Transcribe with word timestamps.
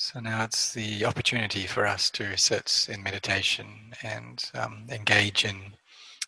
So 0.00 0.20
now 0.20 0.44
it's 0.44 0.74
the 0.74 1.04
opportunity 1.04 1.66
for 1.66 1.84
us 1.84 2.08
to 2.10 2.36
sit 2.36 2.86
in 2.88 3.02
meditation 3.02 3.94
and 4.04 4.40
um, 4.54 4.86
engage 4.90 5.44
in 5.44 5.74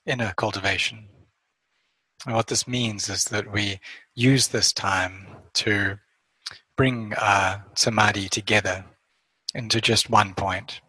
inner 0.05 0.35
cultivation. 0.37 1.07
And 2.27 2.35
what 2.35 2.49
this 2.49 2.67
means 2.67 3.09
is 3.09 3.27
that 3.27 3.53
we 3.53 3.79
use 4.13 4.49
this 4.49 4.73
time 4.73 5.29
to 5.53 6.01
bring 6.77 7.15
our 7.15 7.65
samadhi 7.77 8.29
together 8.29 8.85
into 9.55 9.81
just 9.81 10.11
one 10.11 10.35
point. 10.35 10.81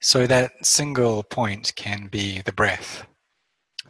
So 0.00 0.26
that 0.26 0.64
single 0.64 1.22
point 1.24 1.74
can 1.76 2.06
be 2.06 2.40
the 2.40 2.52
breath. 2.52 3.04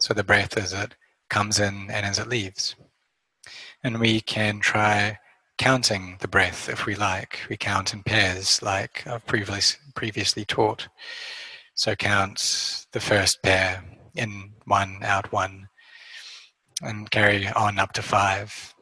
So 0.00 0.12
the 0.12 0.24
breath 0.24 0.58
as 0.58 0.72
it 0.72 0.96
comes 1.30 1.60
in 1.60 1.88
and 1.88 2.04
as 2.04 2.18
it 2.18 2.26
leaves. 2.26 2.74
And 3.84 4.00
we 4.00 4.20
can 4.20 4.58
try 4.58 5.20
counting 5.58 6.16
the 6.20 6.28
breath 6.28 6.68
if 6.68 6.86
we 6.86 6.94
like. 6.94 7.40
We 7.48 7.56
count 7.56 7.92
in 7.92 8.02
pairs, 8.02 8.62
like 8.62 9.06
I've 9.06 9.26
previously 9.26 9.78
previously 9.94 10.44
taught. 10.44 10.88
So 11.74 11.94
count 11.94 12.86
the 12.92 13.00
first 13.00 13.42
pair 13.42 13.84
in 14.14 14.52
one, 14.64 14.98
out 15.02 15.32
one, 15.32 15.68
and 16.82 17.10
carry 17.10 17.48
on 17.48 17.78
up 17.78 17.92
to 17.94 18.02
five, 18.02 18.74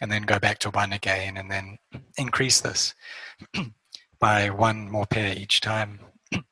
and 0.00 0.10
then 0.10 0.22
go 0.22 0.38
back 0.38 0.58
to 0.60 0.70
one 0.70 0.92
again, 0.92 1.36
and 1.36 1.50
then 1.50 1.78
increase 2.16 2.60
this 2.60 2.94
by 4.20 4.50
one 4.50 4.90
more 4.90 5.06
pair 5.06 5.36
each 5.36 5.60
time. 5.60 6.00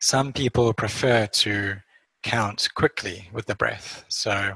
Some 0.00 0.32
people 0.32 0.72
prefer 0.72 1.26
to 1.26 1.76
count 2.22 2.68
quickly 2.74 3.28
with 3.32 3.46
the 3.46 3.54
breath. 3.54 4.04
So 4.08 4.54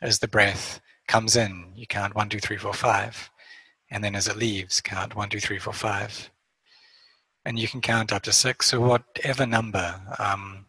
as 0.00 0.18
the 0.18 0.28
breath 0.28 0.80
comes 1.06 1.36
in, 1.36 1.72
you 1.74 1.86
count 1.86 2.14
one, 2.14 2.28
two, 2.28 2.40
three, 2.40 2.56
four, 2.56 2.72
five. 2.72 3.30
And 3.90 4.02
then 4.02 4.14
as 4.14 4.28
it 4.28 4.36
leaves, 4.36 4.80
count 4.80 5.14
one, 5.14 5.28
two, 5.28 5.40
three, 5.40 5.58
four, 5.58 5.72
five. 5.72 6.30
And 7.44 7.58
you 7.58 7.68
can 7.68 7.80
count 7.80 8.12
up 8.12 8.22
to 8.22 8.32
six, 8.32 8.72
or 8.72 8.80
whatever 8.80 9.46
number 9.46 10.00
um, 10.18 10.66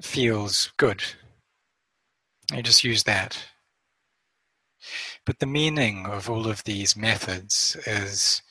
feels 0.00 0.72
good. 0.76 1.02
You 2.52 2.62
just 2.62 2.84
use 2.84 3.02
that. 3.04 3.44
But 5.26 5.38
the 5.38 5.46
meaning 5.46 6.06
of 6.06 6.28
all 6.28 6.46
of 6.46 6.62
these 6.64 6.96
methods 6.96 7.76
is 7.86 8.42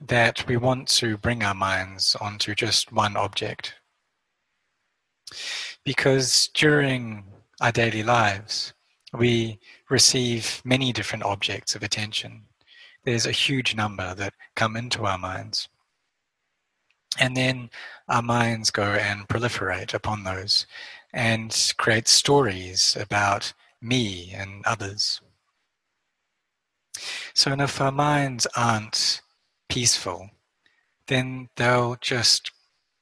that 0.00 0.46
we 0.46 0.56
want 0.56 0.88
to 0.88 1.16
bring 1.16 1.42
our 1.42 1.54
minds 1.54 2.16
onto 2.20 2.54
just 2.54 2.92
one 2.92 3.16
object. 3.16 3.74
Because 5.84 6.48
during 6.54 7.24
our 7.60 7.72
daily 7.72 8.02
lives, 8.02 8.74
we 9.12 9.60
receive 9.92 10.62
many 10.64 10.90
different 10.90 11.22
objects 11.22 11.74
of 11.74 11.82
attention. 11.82 12.44
There's 13.04 13.26
a 13.26 13.32
huge 13.32 13.76
number 13.76 14.14
that 14.14 14.32
come 14.56 14.74
into 14.74 15.04
our 15.04 15.18
minds. 15.18 15.68
And 17.18 17.36
then 17.36 17.68
our 18.08 18.22
minds 18.22 18.70
go 18.70 18.84
and 18.94 19.28
proliferate 19.28 19.92
upon 19.92 20.24
those 20.24 20.66
and 21.12 21.74
create 21.76 22.08
stories 22.08 22.96
about 22.98 23.52
me 23.82 24.32
and 24.34 24.64
others. 24.64 25.20
So, 27.34 27.52
if 27.52 27.80
our 27.80 27.92
minds 27.92 28.46
aren't 28.56 29.20
peaceful, 29.68 30.30
then 31.08 31.48
they'll 31.56 31.96
just 32.00 32.50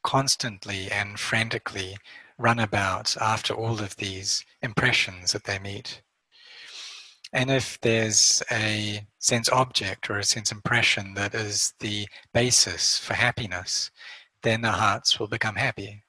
constantly 0.02 0.90
and 0.90 1.20
frantically 1.20 1.98
run 2.38 2.58
about 2.58 3.16
after 3.18 3.54
all 3.54 3.80
of 3.80 3.96
these 3.96 4.44
impressions 4.62 5.32
that 5.32 5.44
they 5.44 5.58
meet. 5.58 6.00
And 7.32 7.50
if 7.50 7.80
there's 7.80 8.42
a 8.50 9.06
sense 9.18 9.48
object 9.48 10.10
or 10.10 10.18
a 10.18 10.24
sense 10.24 10.50
impression 10.50 11.14
that 11.14 11.34
is 11.34 11.74
the 11.78 12.08
basis 12.34 12.98
for 12.98 13.14
happiness, 13.14 13.90
then 14.42 14.64
our 14.64 14.72
hearts 14.72 15.20
will 15.20 15.28
become 15.28 15.54
happy. 15.54 16.02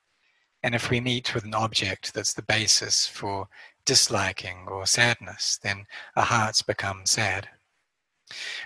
And 0.63 0.73
if 0.73 0.89
we 0.89 0.99
meet 0.99 1.33
with 1.33 1.43
an 1.43 1.53
object 1.53 2.13
that's 2.13 2.33
the 2.33 2.41
basis 2.43 3.05
for 3.05 3.47
disliking 3.85 4.67
or 4.67 4.85
sadness, 4.85 5.59
then 5.61 5.85
our 6.15 6.23
hearts 6.23 6.61
become 6.61 7.05
sad. 7.05 7.49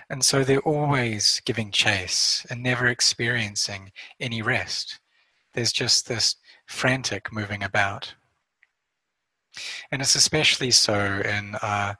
And 0.08 0.24
so 0.24 0.44
they're 0.44 0.60
always 0.60 1.42
giving 1.44 1.70
chase 1.70 2.46
and 2.48 2.62
never 2.62 2.86
experiencing 2.86 3.92
any 4.20 4.42
rest. 4.42 5.00
There's 5.54 5.72
just 5.72 6.06
this 6.06 6.36
frantic 6.66 7.32
moving 7.32 7.62
about. 7.62 8.14
And 9.90 10.02
it's 10.02 10.14
especially 10.14 10.70
so 10.70 11.20
in 11.24 11.56
uh, 11.62 11.94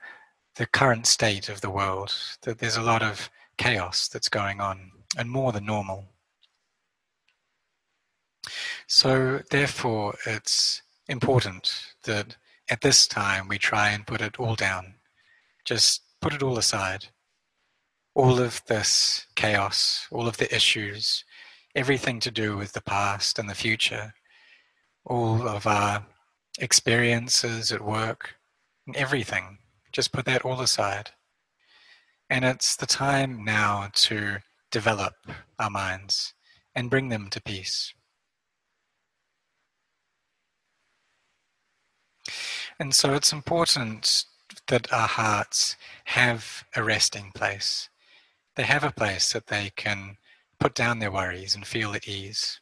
the 0.57 0.67
current 0.67 1.07
state 1.07 1.49
of 1.49 1.61
the 1.61 1.71
world, 1.71 2.15
that 2.43 2.59
there's 2.59 2.77
a 2.77 2.83
lot 2.83 3.03
of 3.03 3.31
chaos 3.59 4.09
that's 4.09 4.29
going 4.29 4.61
on, 4.61 4.91
and 5.17 5.31
more 5.31 5.53
than 5.53 5.67
normal. 5.67 6.07
So, 8.87 9.41
therefore, 9.51 10.17
it's 10.27 10.83
important 11.09 11.95
that 12.05 12.37
at 12.71 12.81
this 12.81 13.07
time 13.07 13.49
we 13.49 13.59
try 13.59 13.91
and 13.91 14.07
put 14.07 14.21
it 14.21 14.39
all 14.39 14.55
down. 14.55 14.95
Just 15.65 16.03
put 16.21 16.35
it 16.35 16.43
all 16.43 16.59
aside. 16.59 17.07
All 18.15 18.41
of 18.41 18.63
this 18.67 19.27
chaos, 19.35 20.07
all 20.11 20.27
of 20.27 20.39
the 20.39 20.55
issues, 20.55 21.25
everything 21.75 22.19
to 22.21 22.31
do 22.31 22.57
with 22.57 22.73
the 22.73 22.81
past 22.81 23.39
and 23.39 23.49
the 23.49 23.55
future, 23.55 24.15
all 25.05 25.47
of 25.47 25.67
our 25.67 26.07
experiences 26.59 27.71
at 27.71 27.83
work, 27.83 28.37
and 28.87 28.97
everything. 28.97 29.59
Just 29.93 30.13
put 30.13 30.25
that 30.27 30.45
all 30.45 30.61
aside. 30.61 31.11
And 32.29 32.45
it's 32.45 32.77
the 32.77 32.87
time 32.87 33.45
now 33.45 33.89
to 33.95 34.39
develop 34.71 35.15
our 35.59 35.71
minds 35.71 36.35
and 36.75 36.91
bring 36.91 37.09
them 37.09 37.29
to 37.31 37.41
peace. 37.41 37.95
And 42.79 42.95
so 42.95 43.15
it's 43.15 43.33
important 43.33 44.25
that 44.67 44.93
our 44.93 45.09
hearts 45.09 45.77
have 46.07 46.65
a 46.75 46.83
resting 46.83 47.33
place. 47.35 47.89
They 48.57 48.65
have 48.65 48.85
a 48.85 48.91
place 48.91 49.33
that 49.33 49.47
they 49.47 49.71
can 49.77 50.17
put 50.59 50.75
down 50.75 50.99
their 50.99 51.11
worries 51.13 51.55
and 51.55 51.67
feel 51.67 51.95
at 51.95 52.09
ease. 52.09 52.61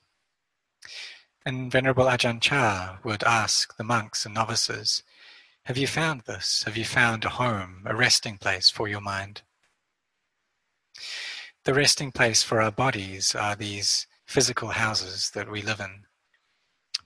And 1.46 1.70
Venerable 1.70 2.04
Ajahn 2.04 2.40
Chah 2.40 2.98
would 3.04 3.22
ask 3.24 3.76
the 3.76 3.84
monks 3.84 4.24
and 4.24 4.34
novices, 4.34 5.02
Have 5.66 5.78
you 5.78 5.86
found 5.86 6.22
this? 6.22 6.62
Have 6.64 6.76
you 6.76 6.84
found 6.84 7.24
a 7.24 7.30
home, 7.30 7.84
a 7.86 7.96
resting 7.96 8.36
place 8.36 8.68
for 8.68 8.86
your 8.86 9.00
mind? 9.00 9.40
The 11.64 11.72
resting 11.72 12.12
place 12.12 12.42
for 12.42 12.60
our 12.60 12.70
bodies 12.70 13.34
are 13.34 13.56
these 13.56 14.06
physical 14.26 14.68
houses 14.68 15.30
that 15.34 15.50
we 15.50 15.62
live 15.62 15.80
in. 15.80 16.04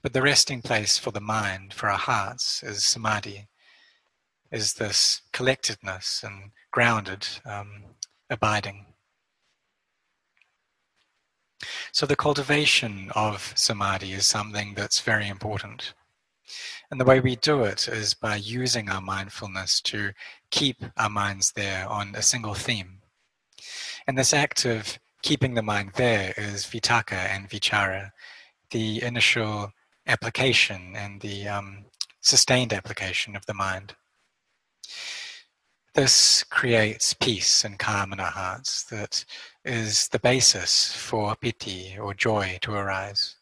But 0.01 0.11
the 0.11 0.21
resting 0.21 0.61
place 0.61 0.97
for 0.97 1.11
the 1.11 1.21
mind, 1.21 1.73
for 1.73 1.87
our 1.87 1.97
hearts, 1.97 2.61
is 2.61 2.83
samadhi, 2.83 3.47
is 4.51 4.73
this 4.73 5.21
collectedness 5.31 6.21
and 6.21 6.51
grounded 6.71 7.25
um, 7.45 7.83
abiding. 8.29 8.87
So 11.93 12.05
the 12.05 12.17
cultivation 12.17 13.09
of 13.15 13.53
samadhi 13.55 14.11
is 14.11 14.27
something 14.27 14.73
that's 14.73 14.99
very 14.99 15.29
important. 15.29 15.93
And 16.89 16.99
the 16.99 17.05
way 17.05 17.19
we 17.19 17.35
do 17.35 17.63
it 17.63 17.87
is 17.87 18.13
by 18.13 18.35
using 18.35 18.89
our 18.89 19.01
mindfulness 19.01 19.81
to 19.81 20.11
keep 20.51 20.77
our 20.97 21.09
minds 21.09 21.51
there 21.51 21.87
on 21.87 22.15
a 22.15 22.21
single 22.21 22.53
theme. 22.53 23.01
And 24.07 24.17
this 24.17 24.33
act 24.33 24.65
of 24.65 24.99
keeping 25.21 25.53
the 25.53 25.61
mind 25.61 25.91
there 25.95 26.33
is 26.37 26.65
vitaka 26.65 27.13
and 27.13 27.49
vichara, 27.49 28.11
the 28.71 29.03
initial 29.03 29.71
application 30.07 30.95
and 30.95 31.21
the 31.21 31.47
um, 31.47 31.85
sustained 32.21 32.73
application 32.73 33.35
of 33.35 33.45
the 33.45 33.53
mind. 33.53 33.95
This 35.93 36.43
creates 36.43 37.13
peace 37.13 37.65
and 37.65 37.77
calm 37.79 38.13
in 38.13 38.19
our 38.19 38.31
hearts 38.31 38.83
that 38.85 39.25
is 39.65 40.07
the 40.09 40.19
basis 40.19 40.93
for 40.95 41.35
piti 41.35 41.97
or 41.99 42.13
joy 42.13 42.59
to 42.61 42.73
arise. 42.73 43.35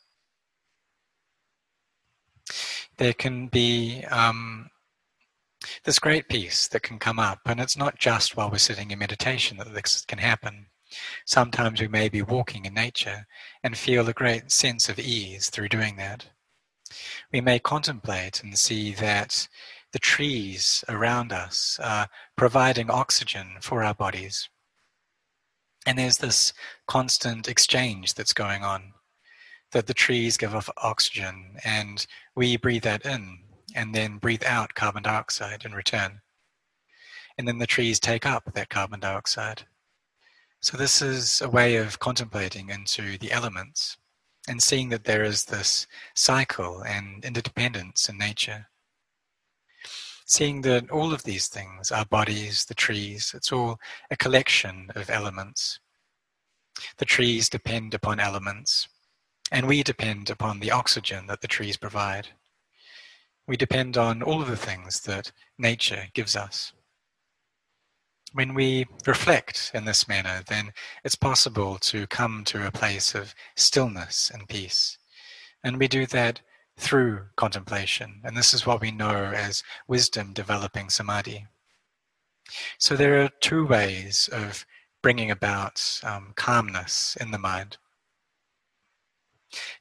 There 2.98 3.14
can 3.14 3.48
be 3.48 4.04
um, 4.06 4.70
this 5.84 6.00
great 6.00 6.30
peace 6.30 6.68
that 6.70 6.84
can 6.84 7.00
come 7.00 7.20
up, 7.20 7.40
and 7.46 7.60
it's 7.60 7.78
not 7.78 8.00
just 8.00 8.36
while 8.36 8.50
we're 8.50 8.58
sitting 8.58 8.92
in 8.92 9.00
meditation 9.00 9.58
that 9.58 9.74
this 9.74 10.04
can 10.06 10.20
happen. 10.20 10.68
Sometimes 11.26 11.82
we 11.82 11.88
may 11.88 12.10
be 12.10 12.22
walking 12.22 12.66
in 12.66 12.74
nature 12.74 13.28
and 13.64 13.78
feel 13.78 14.08
a 14.08 14.14
great 14.14 14.52
sense 14.52 14.90
of 14.90 15.00
ease 15.00 15.50
through 15.50 15.70
doing 15.70 15.98
that. 15.98 16.28
We 17.32 17.42
may 17.42 17.60
contemplate 17.60 18.42
and 18.42 18.58
see 18.58 18.94
that 18.94 19.48
the 19.92 20.00
trees 20.00 20.84
around 20.88 21.34
us 21.34 21.80
are 21.84 22.08
providing 22.36 22.90
oxygen 22.90 23.58
for 23.62 23.84
our 23.84 23.94
bodies. 23.94 24.50
And 25.86 25.98
there's 25.98 26.18
this 26.18 26.54
constant 26.88 27.48
exchange 27.48 28.14
that's 28.14 28.34
going 28.34 28.64
on 28.64 28.94
that 29.72 29.88
the 29.88 29.94
trees 29.94 30.38
give 30.38 30.56
off 30.56 30.70
oxygen 30.78 31.58
and 31.64 32.08
we 32.36 32.58
breathe 32.58 32.84
that 32.84 33.06
in 33.06 33.40
and 33.76 33.94
then 33.94 34.18
breathe 34.18 34.44
out 34.46 34.74
carbon 34.74 35.04
dioxide 35.04 35.66
in 35.66 35.74
return. 35.74 36.22
And 37.38 37.48
then 37.48 37.60
the 37.60 37.68
trees 37.68 38.00
take 38.00 38.26
up 38.26 38.54
that 38.54 38.70
carbon 38.70 39.00
dioxide. 39.00 39.68
So, 40.60 40.76
this 40.76 41.02
is 41.04 41.42
a 41.42 41.50
way 41.50 41.76
of 41.76 42.00
contemplating 42.00 42.70
into 42.70 43.18
the 43.20 43.32
elements 43.32 43.98
and 44.48 44.64
seeing 44.64 44.90
that 44.90 45.04
there 45.04 45.24
is 45.24 45.46
this 45.46 45.86
cycle 46.16 46.82
and 46.82 47.24
interdependence 47.24 48.10
in 48.10 48.18
nature. 48.18 48.68
Seeing 50.26 50.62
that 50.62 50.90
all 50.90 51.14
of 51.14 51.24
these 51.24 51.48
things, 51.48 51.92
our 51.92 52.06
bodies, 52.06 52.66
the 52.66 52.74
trees, 52.74 53.34
it's 53.36 53.52
all 53.52 53.78
a 54.10 54.18
collection 54.18 54.90
of 54.96 55.10
elements. 55.10 55.80
The 56.98 57.06
trees 57.06 57.50
depend 57.50 57.94
upon 57.94 58.20
elements, 58.20 58.88
and 59.52 59.68
we 59.68 59.84
depend 59.84 60.30
upon 60.30 60.60
the 60.60 60.72
oxygen 60.72 61.28
that 61.28 61.42
the 61.42 61.48
trees 61.48 61.78
provide. 61.78 62.30
We 63.48 63.58
depend 63.58 63.98
on 63.98 64.22
all 64.22 64.42
of 64.42 64.50
the 64.50 64.58
things 64.58 65.02
that 65.02 65.32
nature 65.58 66.08
gives 66.14 66.36
us. 66.36 66.74
When 68.34 68.54
we 68.54 68.88
reflect 69.06 69.72
in 69.74 69.86
this 69.86 70.08
manner, 70.08 70.44
then 70.48 70.74
it's 71.04 71.16
possible 71.16 71.78
to 71.80 72.08
come 72.08 72.44
to 72.46 72.68
a 72.68 72.72
place 72.72 73.16
of 73.16 73.34
stillness 73.56 74.30
and 74.34 74.50
peace. 74.50 74.98
And 75.64 75.80
we 75.80 75.88
do 75.88 76.06
that 76.08 76.42
through 76.78 77.22
contemplation. 77.38 78.22
And 78.24 78.36
this 78.36 78.54
is 78.54 78.66
what 78.66 78.82
we 78.82 78.92
know 78.92 79.32
as 79.34 79.64
wisdom 79.88 80.34
developing 80.34 80.90
samadhi. 80.90 81.48
So 82.78 82.96
there 82.96 83.24
are 83.24 83.30
two 83.40 83.66
ways 83.66 84.30
of 84.32 84.66
bringing 85.02 85.32
about 85.32 86.02
um, 86.04 86.34
calmness 86.36 87.18
in 87.20 87.32
the 87.32 87.38
mind. 87.38 87.78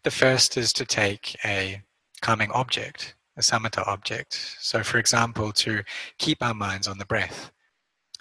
The 0.04 0.10
first 0.10 0.56
is 0.56 0.72
to 0.74 0.84
take 0.84 1.36
a 1.44 1.82
calming 2.22 2.50
object, 2.52 3.14
a 3.36 3.40
samatha 3.40 3.86
object. 3.86 4.56
So, 4.60 4.82
for 4.82 4.98
example, 4.98 5.52
to 5.52 5.82
keep 6.18 6.42
our 6.42 6.54
minds 6.54 6.88
on 6.88 6.98
the 6.98 7.04
breath 7.04 7.50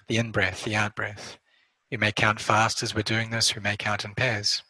the 0.08 0.16
in 0.16 0.30
breath, 0.30 0.64
the 0.64 0.76
out 0.76 0.94
breath. 0.94 1.38
We 1.90 1.96
may 1.96 2.12
count 2.12 2.40
fast 2.40 2.82
as 2.82 2.94
we're 2.94 3.02
doing 3.02 3.30
this, 3.30 3.54
we 3.54 3.62
may 3.62 3.76
count 3.76 4.04
in 4.04 4.14
pairs. 4.14 4.62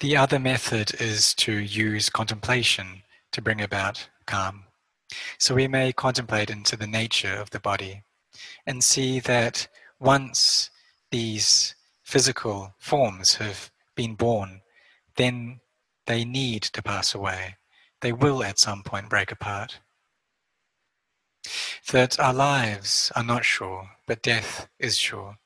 The 0.00 0.16
other 0.16 0.38
method 0.38 1.00
is 1.00 1.34
to 1.34 1.52
use 1.52 2.08
contemplation 2.08 3.02
to 3.32 3.42
bring 3.42 3.60
about 3.60 4.08
calm. 4.26 4.64
So 5.38 5.54
we 5.54 5.66
may 5.66 5.92
contemplate 5.92 6.50
into 6.50 6.76
the 6.76 6.86
nature 6.86 7.34
of 7.34 7.50
the 7.50 7.58
body 7.58 8.02
and 8.66 8.84
see 8.84 9.18
that 9.20 9.66
once 9.98 10.70
these 11.10 11.74
physical 12.08 12.72
forms 12.78 13.34
have 13.34 13.70
been 13.94 14.14
born, 14.14 14.62
then 15.16 15.60
they 16.06 16.24
need 16.24 16.62
to 16.62 16.82
pass 16.82 17.14
away. 17.14 17.56
They 18.00 18.14
will 18.14 18.42
at 18.42 18.58
some 18.58 18.82
point 18.82 19.10
break 19.10 19.30
apart 19.30 19.80
that 21.92 22.18
our 22.18 22.32
lives 22.32 23.12
are 23.14 23.22
not 23.22 23.44
sure, 23.44 23.90
but 24.06 24.22
death 24.22 24.68
is 24.78 24.96
sure, 24.96 25.36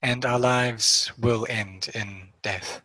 and 0.00 0.24
our 0.24 0.38
lives 0.38 1.10
will 1.18 1.44
end 1.50 1.90
in 1.92 2.28
death. 2.42 2.80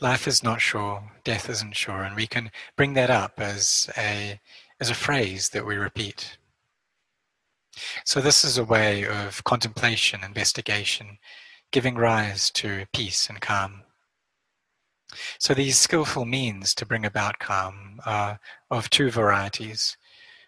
Life 0.00 0.26
is 0.26 0.42
not 0.42 0.62
sure, 0.62 1.12
death 1.22 1.50
isn't 1.50 1.76
sure, 1.76 2.02
and 2.02 2.16
we 2.16 2.26
can 2.26 2.50
bring 2.76 2.94
that 2.94 3.10
up 3.10 3.34
as 3.36 3.90
a, 3.98 4.40
as 4.80 4.88
a 4.88 4.94
phrase 4.94 5.50
that 5.50 5.66
we 5.66 5.76
repeat. 5.76 6.38
So, 8.04 8.20
this 8.20 8.44
is 8.44 8.58
a 8.58 8.64
way 8.64 9.06
of 9.06 9.44
contemplation, 9.44 10.24
investigation, 10.24 11.18
giving 11.70 11.96
rise 11.96 12.50
to 12.50 12.86
peace 12.92 13.28
and 13.28 13.40
calm. 13.40 13.82
So 15.38 15.54
these 15.54 15.78
skillful 15.78 16.24
means 16.24 16.74
to 16.74 16.86
bring 16.86 17.04
about 17.04 17.38
calm 17.38 18.00
are 18.04 18.38
of 18.70 18.90
two 18.90 19.10
varieties. 19.10 19.96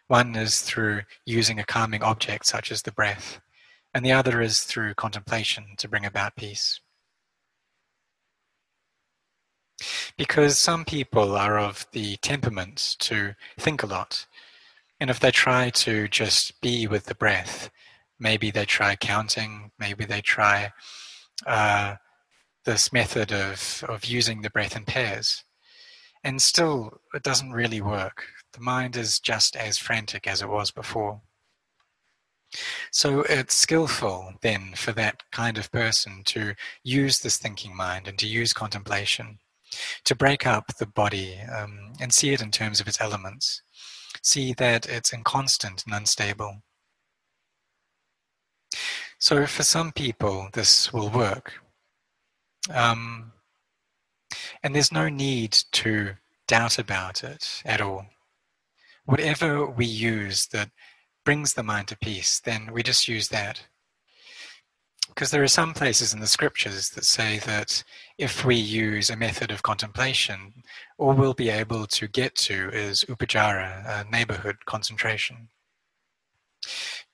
One 0.09 0.37
is 0.37 0.61
through 0.61 1.03
using 1.25 1.59
a 1.59 1.65
calming 1.65 2.03
object 2.03 2.47
such 2.47 2.71
as 2.71 2.83
the 2.83 2.93
breath, 2.93 3.41
and 3.95 4.05
the 4.05 4.13
other 4.13 4.41
is 4.41 4.65
through 4.65 4.95
contemplation 4.95 5.77
to 5.79 5.89
bring 5.89 6.05
about 6.05 6.37
peace. 6.37 6.81
Because 10.19 10.59
some 10.59 10.85
people 10.85 11.37
are 11.37 11.59
of 11.59 11.87
the 11.93 12.17
temperament 12.17 12.97
to 12.99 13.35
think 13.59 13.83
a 13.83 13.87
lot, 13.87 14.27
and 15.01 15.09
if 15.09 15.19
they 15.19 15.31
try 15.31 15.71
to 15.71 16.09
just 16.09 16.61
be 16.61 16.87
with 16.87 17.07
the 17.07 17.15
breath, 17.15 17.71
maybe 18.19 18.51
they 18.51 18.67
try 18.67 18.95
counting, 18.97 19.71
maybe 19.79 20.05
they 20.05 20.21
try 20.21 20.73
uh, 21.47 21.95
this 22.67 22.93
method 22.93 23.33
of, 23.33 23.83
of 23.89 24.05
using 24.05 24.43
the 24.43 24.51
breath 24.51 24.77
in 24.77 24.85
pairs. 24.85 25.45
And 26.23 26.43
still, 26.43 27.01
it 27.15 27.23
doesn't 27.23 27.53
really 27.53 27.81
work. 27.81 28.27
The 28.53 28.61
mind 28.61 28.95
is 28.95 29.19
just 29.19 29.57
as 29.57 29.79
frantic 29.79 30.27
as 30.27 30.43
it 30.43 30.51
was 30.51 30.71
before. 30.71 31.23
So 32.91 33.21
it's 33.23 33.55
skillful 33.55 34.35
then 34.43 34.73
for 34.75 34.93
that 34.93 35.23
kind 35.31 35.57
of 35.57 35.73
person 35.73 36.23
to 36.27 36.55
use 36.83 37.21
this 37.21 37.39
thinking 37.39 37.75
mind 37.75 38.07
and 38.07 38.19
to 38.19 38.27
use 38.27 38.53
contemplation, 38.53 39.39
to 40.05 40.15
break 40.15 40.47
up 40.47 40.77
the 40.77 40.87
body 40.87 41.39
um, 41.41 41.93
and 42.01 42.13
see 42.13 42.33
it 42.33 42.43
in 42.43 42.51
terms 42.51 42.81
of 42.81 42.89
its 42.89 43.01
elements, 43.01 43.63
see 44.23 44.53
that 44.55 44.89
it's 44.89 45.13
inconstant 45.13 45.85
and 45.85 45.95
unstable. 45.95 46.63
So 49.19 49.47
for 49.47 49.63
some 49.63 49.93
people, 49.93 50.49
this 50.53 50.93
will 50.93 51.11
work. 51.11 51.55
Um, 52.73 53.33
and 54.63 54.75
there's 54.75 54.93
no 54.93 55.09
need 55.09 55.53
to 55.73 56.15
doubt 56.47 56.79
about 56.79 57.23
it 57.23 57.63
at 57.65 57.81
all. 57.81 58.07
Whatever 59.05 59.67
we 59.67 59.87
use 59.87 60.47
that 60.49 60.71
brings 61.25 61.55
the 61.55 61.63
mind 61.63 61.89
to 61.89 61.99
peace, 61.99 62.41
then 62.41 62.73
we 62.73 62.83
just 62.83 63.09
use 63.09 63.29
that. 63.29 63.63
Because 65.09 65.31
there 65.31 65.43
are 65.43 65.49
some 65.49 65.75
places 65.75 66.15
in 66.15 66.21
the 66.21 66.27
scriptures 66.27 66.91
that 66.91 67.05
say 67.05 67.39
that 67.41 67.83
if 68.21 68.45
we 68.45 68.55
use 68.55 69.09
a 69.09 69.17
method 69.17 69.51
of 69.51 69.63
contemplation, 69.63 70.53
all 70.99 71.15
we'll 71.15 71.33
be 71.33 71.49
able 71.49 71.87
to 71.87 72.07
get 72.07 72.35
to 72.35 72.69
is 72.69 73.03
upacara, 73.05 73.83
a 73.89 74.11
neighborhood 74.11 74.57
concentration. 74.67 75.49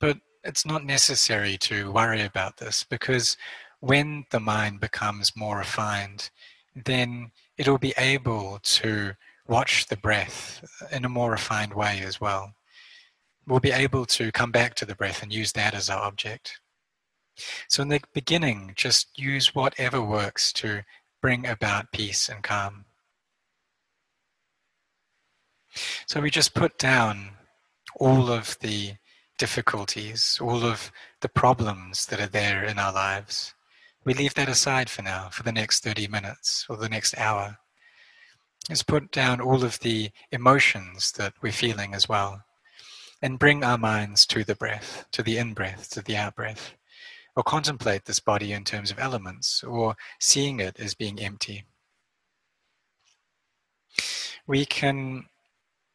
But 0.00 0.18
it's 0.42 0.66
not 0.66 0.84
necessary 0.84 1.58
to 1.58 1.92
worry 1.92 2.22
about 2.22 2.56
this 2.56 2.82
because 2.82 3.36
when 3.78 4.24
the 4.32 4.40
mind 4.40 4.80
becomes 4.80 5.36
more 5.36 5.58
refined, 5.58 6.30
then 6.74 7.30
it'll 7.56 7.78
be 7.78 7.94
able 7.96 8.58
to 8.64 9.12
watch 9.46 9.86
the 9.86 9.96
breath 9.96 10.60
in 10.90 11.04
a 11.04 11.08
more 11.08 11.30
refined 11.30 11.72
way 11.72 12.00
as 12.04 12.20
well. 12.20 12.52
We'll 13.46 13.60
be 13.60 13.70
able 13.70 14.06
to 14.06 14.32
come 14.32 14.50
back 14.50 14.74
to 14.74 14.84
the 14.84 14.96
breath 14.96 15.22
and 15.22 15.32
use 15.32 15.52
that 15.52 15.72
as 15.72 15.88
our 15.88 16.02
object. 16.02 16.58
So, 17.68 17.82
in 17.82 17.88
the 17.88 18.00
beginning, 18.14 18.72
just 18.74 19.18
use 19.18 19.54
whatever 19.54 20.00
works 20.02 20.52
to 20.54 20.82
bring 21.20 21.46
about 21.46 21.92
peace 21.92 22.28
and 22.28 22.42
calm. 22.42 22.86
So, 26.06 26.20
we 26.20 26.30
just 26.30 26.54
put 26.54 26.78
down 26.78 27.30
all 27.98 28.30
of 28.30 28.56
the 28.60 28.94
difficulties, 29.38 30.38
all 30.40 30.64
of 30.64 30.90
the 31.20 31.28
problems 31.28 32.06
that 32.06 32.20
are 32.20 32.26
there 32.26 32.64
in 32.64 32.78
our 32.78 32.92
lives 32.92 33.54
we 34.06 34.14
leave 34.14 34.34
that 34.34 34.48
aside 34.48 34.88
for 34.88 35.02
now, 35.02 35.28
for 35.30 35.42
the 35.42 35.52
next 35.52 35.82
30 35.82 36.06
minutes 36.06 36.64
or 36.70 36.76
the 36.76 36.88
next 36.88 37.18
hour. 37.18 37.58
Let's 38.68 38.84
put 38.84 39.10
down 39.10 39.40
all 39.40 39.64
of 39.64 39.80
the 39.80 40.10
emotions 40.30 41.10
that 41.12 41.34
we're 41.42 41.50
feeling 41.50 41.92
as 41.92 42.08
well 42.08 42.44
and 43.20 43.38
bring 43.38 43.64
our 43.64 43.76
minds 43.76 44.24
to 44.26 44.44
the 44.44 44.54
breath, 44.54 45.06
to 45.10 45.24
the 45.24 45.38
in 45.38 45.54
breath, 45.54 45.90
to 45.90 46.02
the 46.02 46.16
out 46.16 46.36
breath, 46.36 46.74
or 47.36 47.42
contemplate 47.42 48.06
this 48.06 48.18
body 48.18 48.52
in 48.52 48.64
terms 48.64 48.90
of 48.90 48.98
elements 48.98 49.62
or 49.62 49.94
seeing 50.18 50.58
it 50.58 50.80
as 50.80 50.94
being 50.94 51.20
empty. 51.20 51.64
We 54.46 54.64
can 54.64 55.26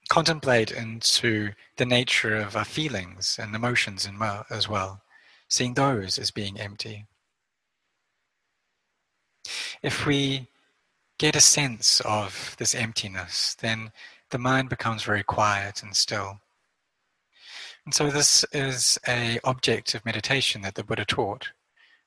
contemplate 0.10 0.72
into 0.72 1.54
the 1.78 1.86
nature 1.86 2.36
of 2.36 2.56
our 2.56 2.66
feelings 2.66 3.40
and 3.42 3.56
emotions 3.56 4.08
as 4.50 4.70
well, 4.70 5.02
seeing 5.50 5.74
those 5.74 6.20
as 6.20 6.32
being 6.32 6.60
empty. 6.60 7.08
If 9.82 10.06
we 10.06 10.48
get 11.18 11.36
a 11.36 11.42
sense 11.42 12.02
of 12.02 12.56
this 12.60 12.76
emptiness, 12.76 13.56
then 13.60 13.92
the 14.30 14.38
mind 14.38 14.70
becomes 14.70 15.04
very 15.04 15.24
quiet 15.24 15.82
and 15.82 15.96
still. 15.96 16.42
And 17.86 17.94
so 17.94 18.10
this 18.10 18.46
is 18.52 19.00
a 19.08 19.40
object 19.44 19.96
of 19.96 20.06
meditation 20.06 20.62
that 20.62 20.76
the 20.76 20.84
Buddha 20.84 21.06
taught, 21.06 21.50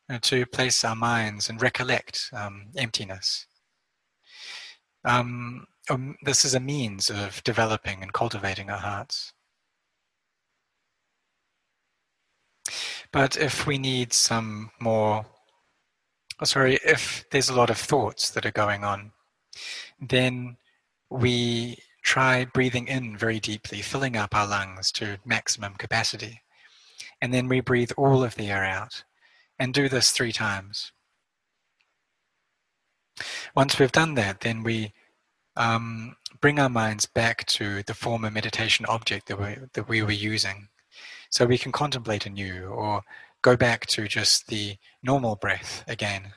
you 0.09 0.15
know, 0.15 0.19
to 0.21 0.47
place 0.47 0.85
our 0.85 0.95
minds 0.95 1.49
and 1.49 1.61
recollect 1.61 2.31
um, 2.33 2.67
emptiness. 2.77 3.47
Um, 5.05 5.67
um, 5.91 6.17
this 6.23 6.45
is 6.45 6.55
a 6.55 6.61
means 6.61 7.11
of 7.11 7.43
developing 7.45 8.03
and 8.03 8.13
cultivating 8.13 8.71
our 8.71 8.79
hearts. 8.79 9.33
But 13.13 13.37
if 13.37 13.67
we 13.67 13.79
need 13.79 14.13
some 14.13 14.71
more 14.81 15.27
oh, 16.41 16.45
sorry, 16.45 16.79
if 16.85 17.25
there's 17.31 17.49
a 17.49 17.55
lot 17.55 17.71
of 17.71 17.79
thoughts 17.79 18.31
that 18.31 18.47
are 18.47 18.51
going 18.51 18.85
on, 18.85 19.13
then 20.01 20.57
we 21.11 21.79
try 22.05 22.45
breathing 22.45 22.87
in 22.87 23.17
very 23.17 23.41
deeply, 23.41 23.83
filling 23.83 24.17
up 24.17 24.37
our 24.37 24.47
lungs 24.47 24.93
to 24.93 25.19
maximum 25.25 25.75
capacity. 25.75 26.43
And 27.21 27.35
then 27.35 27.49
we 27.49 27.61
breathe 27.61 27.91
all 27.97 28.23
of 28.23 28.37
the 28.37 28.51
air 28.51 28.65
out. 28.65 29.03
And 29.59 29.73
do 29.73 29.89
this 29.89 30.11
three 30.11 30.33
times. 30.33 30.91
Once 33.55 33.79
we've 33.79 33.93
done 33.93 34.15
that, 34.15 34.41
then 34.41 34.65
we 34.65 34.93
um, 35.57 36.17
bring 36.41 36.59
our 36.59 36.69
minds 36.69 37.07
back 37.07 37.47
to 37.47 37.85
the 37.85 37.95
former 37.95 38.33
meditation 38.33 38.85
object 38.87 39.29
that 39.29 39.41
we, 39.41 39.57
that 39.75 39.89
we 39.89 40.03
were 40.03 40.11
using. 40.11 40.69
So 41.31 41.47
we 41.47 41.57
can 41.57 41.71
contemplate 41.71 42.27
anew 42.27 42.65
or 42.65 43.03
go 43.43 43.57
back 43.57 43.87
to 43.87 44.09
just 44.09 44.49
the 44.49 44.77
normal 45.05 45.37
breath 45.37 45.85
again. 45.87 46.33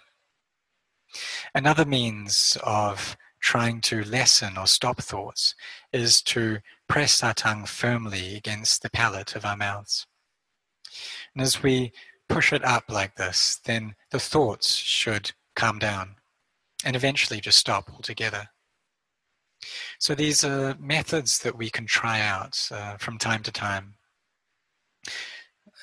Another 1.56 1.86
means 1.86 2.56
of 2.64 3.18
trying 3.40 3.82
to 3.82 4.04
lessen 4.04 4.58
or 4.58 4.68
stop 4.68 5.02
thoughts 5.02 5.56
is 5.94 6.22
to 6.22 6.60
press 6.90 7.24
our 7.24 7.34
tongue 7.34 7.66
firmly 7.66 8.36
against 8.36 8.82
the 8.82 8.90
palate 8.90 9.36
of 9.36 9.46
our 9.46 9.58
mouths. 9.58 10.06
And 11.36 11.42
as 11.42 11.62
we 11.62 11.92
push 12.30 12.52
it 12.52 12.64
up 12.64 12.86
like 12.90 13.16
this, 13.16 13.60
then 13.66 13.96
the 14.12 14.20
thoughts 14.20 14.76
should 14.76 15.32
calm 15.56 15.80
down 15.80 16.16
and 16.84 16.96
eventually 16.96 17.40
just 17.40 17.58
stop 17.58 17.92
altogether. 17.94 18.50
So 20.00 20.14
these 20.14 20.44
are 20.44 20.76
methods 20.80 21.40
that 21.40 21.58
we 21.58 21.70
can 21.70 21.86
try 21.86 22.22
out 22.22 22.58
uh, 22.72 22.98
from 22.98 23.18
time 23.18 23.44
to 23.44 23.52
time. 23.52 23.96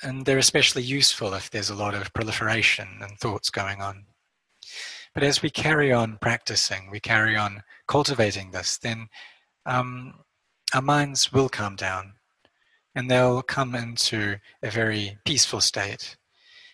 And 0.03 0.25
they're 0.25 0.39
especially 0.39 0.83
useful 0.83 1.35
if 1.35 1.51
there's 1.51 1.71
a 1.71 1.75
lot 1.75 1.95
of 1.95 2.13
proliferation 2.13 2.89
and 3.01 3.19
thoughts 3.19 3.51
going 3.51 3.81
on. 3.81 4.05
But 5.15 5.23
as 5.23 5.43
we 5.43 5.51
carry 5.51 5.93
on 5.93 6.19
practicing, 6.21 6.91
we 6.91 6.99
carry 6.99 7.37
on 7.37 7.63
cultivating 7.87 8.51
this, 8.51 8.79
then 8.79 9.09
um, 9.65 10.15
our 10.75 10.83
minds 10.83 11.33
will 11.33 11.49
calm 11.49 11.77
down 11.77 12.15
and 12.95 13.11
they'll 13.11 13.43
come 13.43 13.75
into 13.75 14.37
a 14.63 14.71
very 14.71 15.19
peaceful 15.25 15.61
state. 15.61 16.17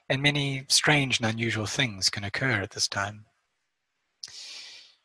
And 0.09 0.23
many 0.23 0.65
strange 0.69 1.21
and 1.21 1.29
unusual 1.29 1.67
things 1.67 2.11
can 2.11 2.25
occur 2.25 2.61
at 2.63 2.71
this 2.71 2.89
time. 2.89 3.27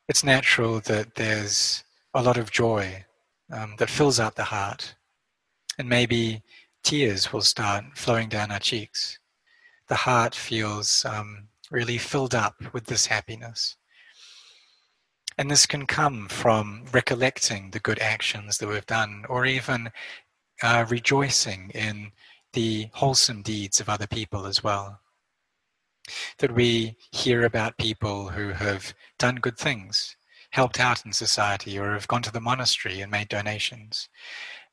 It's 0.08 0.24
natural 0.24 0.80
that 0.82 1.15
there's 1.15 1.84
a 2.13 2.24
lot 2.24 2.38
of 2.38 2.51
joy 2.51 3.06
um, 3.51 3.75
that 3.77 3.89
fills 3.89 4.20
out 4.20 4.36
the 4.36 4.46
heart, 4.46 4.96
and 5.77 5.88
maybe 5.88 6.44
tears 6.84 7.32
will 7.32 7.42
start 7.42 7.86
flowing 7.96 8.30
down 8.30 8.51
our 8.51 8.60
cheeks. 8.60 9.20
The 9.88 9.96
heart 9.96 10.34
feels 10.34 11.06
um, 11.06 11.50
really 11.72 11.98
filled 11.98 12.36
up 12.36 12.55
with 12.74 12.86
this 12.86 13.07
happiness. 13.07 13.75
And 15.38 15.51
this 15.51 15.65
can 15.65 15.86
come 15.86 16.27
from 16.29 16.86
recollecting 16.93 17.72
the 17.72 17.79
good 17.79 18.00
actions 18.00 18.57
that 18.57 18.69
we've 18.69 18.86
done, 18.86 19.25
or 19.27 19.45
even 19.45 19.91
uh, 20.63 20.86
rejoicing 20.89 21.72
in 21.75 22.12
the 22.53 22.88
wholesome 22.93 23.41
deeds 23.41 23.81
of 23.81 23.89
other 23.89 24.07
people 24.07 24.45
as 24.45 24.63
well. 24.63 25.01
That 26.38 26.53
we 26.53 26.95
hear 27.12 27.43
about 27.43 27.77
people 27.77 28.29
who 28.29 28.50
have 28.50 28.93
done 29.19 29.36
good 29.38 29.57
things, 29.57 30.15
helped 30.51 30.79
out 30.79 31.05
in 31.05 31.12
society, 31.12 31.77
or 31.77 31.93
have 31.93 32.07
gone 32.07 32.22
to 32.22 32.31
the 32.31 32.39
monastery 32.39 33.01
and 33.01 33.12
made 33.12 33.27
donations. 33.27 34.07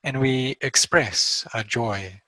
And 0.05 0.21
we 0.21 0.57
express 0.61 1.47
our 1.55 1.65
joy, 1.65 2.21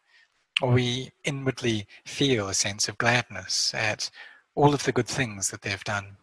or 0.61 0.73
we 0.73 1.11
inwardly 1.23 1.87
feel 2.05 2.49
a 2.49 2.55
sense 2.55 2.89
of 2.89 2.99
gladness 2.99 3.73
at 3.75 4.11
all 4.55 4.75
of 4.75 4.85
the 4.85 4.93
good 4.93 5.07
things 5.07 5.51
that 5.51 5.63
they've 5.63 5.85
done. 5.85 6.17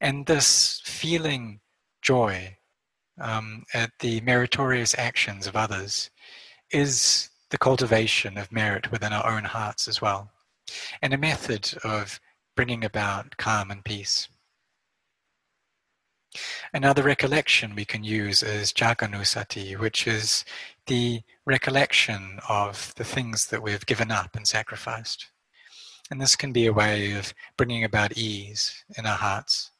And 0.00 0.26
this 0.26 0.80
feeling 0.84 1.60
joy 2.02 2.56
um, 3.20 3.64
at 3.74 3.90
the 4.00 4.20
meritorious 4.20 4.94
actions 4.96 5.46
of 5.46 5.56
others 5.56 6.10
is 6.70 7.30
the 7.50 7.58
cultivation 7.58 8.36
of 8.36 8.52
merit 8.52 8.90
within 8.90 9.12
our 9.12 9.26
own 9.26 9.44
hearts 9.44 9.88
as 9.88 10.00
well, 10.00 10.30
and 11.02 11.12
a 11.12 11.18
method 11.18 11.74
of 11.82 12.20
bringing 12.54 12.84
about 12.84 13.36
calm 13.36 13.70
and 13.70 13.84
peace. 13.84 14.28
Another 16.74 17.02
recollection 17.02 17.74
we 17.74 17.86
can 17.86 18.04
use 18.04 18.42
is 18.42 18.72
Caganusati, 18.72 19.78
which 19.78 20.06
is 20.06 20.44
the 20.86 21.22
recollection 21.46 22.38
of 22.48 22.92
the 22.96 23.04
things 23.04 23.46
that 23.46 23.62
we've 23.62 23.86
given 23.86 24.10
up 24.10 24.36
and 24.36 24.46
sacrificed. 24.46 25.30
And 26.10 26.20
this 26.20 26.36
can 26.36 26.52
be 26.52 26.66
a 26.66 26.72
way 26.72 27.12
of 27.12 27.34
bringing 27.56 27.84
about 27.84 28.16
ease 28.16 28.84
in 28.96 29.06
our 29.06 29.16
hearts. 29.16 29.70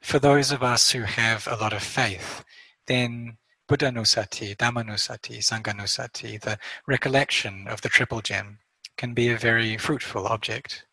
For 0.00 0.18
those 0.18 0.50
of 0.50 0.62
us 0.62 0.90
who 0.90 1.02
have 1.02 1.46
a 1.46 1.56
lot 1.56 1.72
of 1.72 1.82
faith, 1.82 2.44
then 2.86 3.36
Buddhanusati, 3.68 4.56
Dhammanusati, 4.56 5.38
Sanghanusati, 5.38 6.40
the 6.40 6.58
recollection 6.86 7.68
of 7.68 7.82
the 7.82 7.88
triple 7.88 8.20
gem, 8.20 8.58
can 8.96 9.14
be 9.14 9.28
a 9.28 9.36
very 9.36 9.76
fruitful 9.76 10.26
object. 10.26 10.86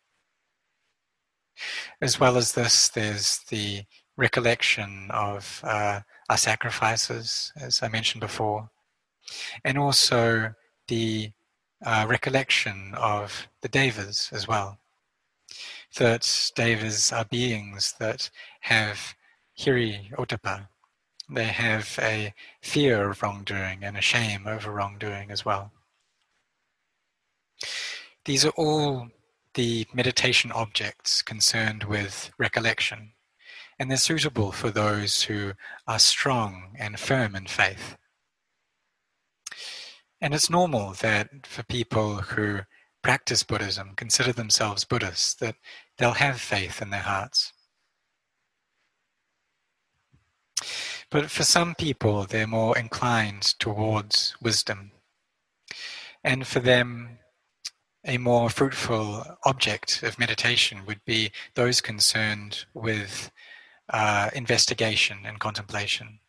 As 2.00 2.20
well 2.20 2.36
as 2.36 2.52
this, 2.52 2.88
there's 2.88 3.40
the 3.48 3.82
recollection 4.16 5.08
of 5.10 5.60
uh, 5.64 6.00
our 6.28 6.36
sacrifices, 6.36 7.52
as 7.56 7.82
I 7.82 7.88
mentioned 7.88 8.20
before, 8.20 8.70
and 9.64 9.78
also 9.78 10.54
the 10.86 11.32
uh, 11.84 12.06
recollection 12.08 12.94
of 12.94 13.48
the 13.60 13.68
devas 13.68 14.30
as 14.32 14.48
well. 14.48 14.78
That 15.96 16.50
devas 16.54 17.12
are 17.12 17.24
beings 17.24 17.94
that 17.98 18.30
have 18.60 19.14
hiri 19.58 20.12
ottappa. 20.12 20.68
They 21.30 21.46
have 21.46 21.98
a 22.00 22.34
fear 22.62 23.10
of 23.10 23.22
wrongdoing 23.22 23.84
and 23.84 23.96
a 23.96 24.02
shame 24.02 24.46
over 24.46 24.70
wrongdoing 24.70 25.30
as 25.30 25.44
well. 25.44 25.72
These 28.24 28.44
are 28.44 28.52
all 28.56 29.08
the 29.54 29.86
meditation 29.92 30.52
objects 30.52 31.22
concerned 31.22 31.84
with 31.84 32.30
recollection, 32.38 33.12
and 33.78 33.90
they're 33.90 33.96
suitable 33.96 34.52
for 34.52 34.70
those 34.70 35.22
who 35.22 35.52
are 35.86 35.98
strong 35.98 36.76
and 36.78 36.98
firm 36.98 37.34
in 37.34 37.46
faith. 37.46 37.96
And 40.20 40.34
it's 40.34 40.50
normal 40.50 40.92
that 40.94 41.46
for 41.46 41.62
people 41.62 42.16
who 42.16 42.60
practice 43.02 43.42
Buddhism, 43.42 43.92
consider 43.96 44.32
themselves 44.32 44.84
Buddhists, 44.84 45.34
that 45.34 45.56
they'll 45.96 46.12
have 46.12 46.40
faith 46.40 46.82
in 46.82 46.90
their 46.90 47.00
hearts. 47.00 47.52
But 51.10 51.30
for 51.30 51.44
some 51.44 51.74
people, 51.74 52.24
they're 52.24 52.46
more 52.46 52.76
inclined 52.76 53.42
towards 53.58 54.34
wisdom. 54.42 54.90
And 56.24 56.46
for 56.46 56.60
them, 56.60 57.18
a 58.04 58.18
more 58.18 58.50
fruitful 58.50 59.24
object 59.44 60.02
of 60.02 60.18
meditation 60.18 60.84
would 60.86 61.04
be 61.04 61.30
those 61.54 61.80
concerned 61.80 62.64
with 62.74 63.30
uh, 63.90 64.30
investigation 64.34 65.18
and 65.24 65.38
contemplation. 65.38 66.20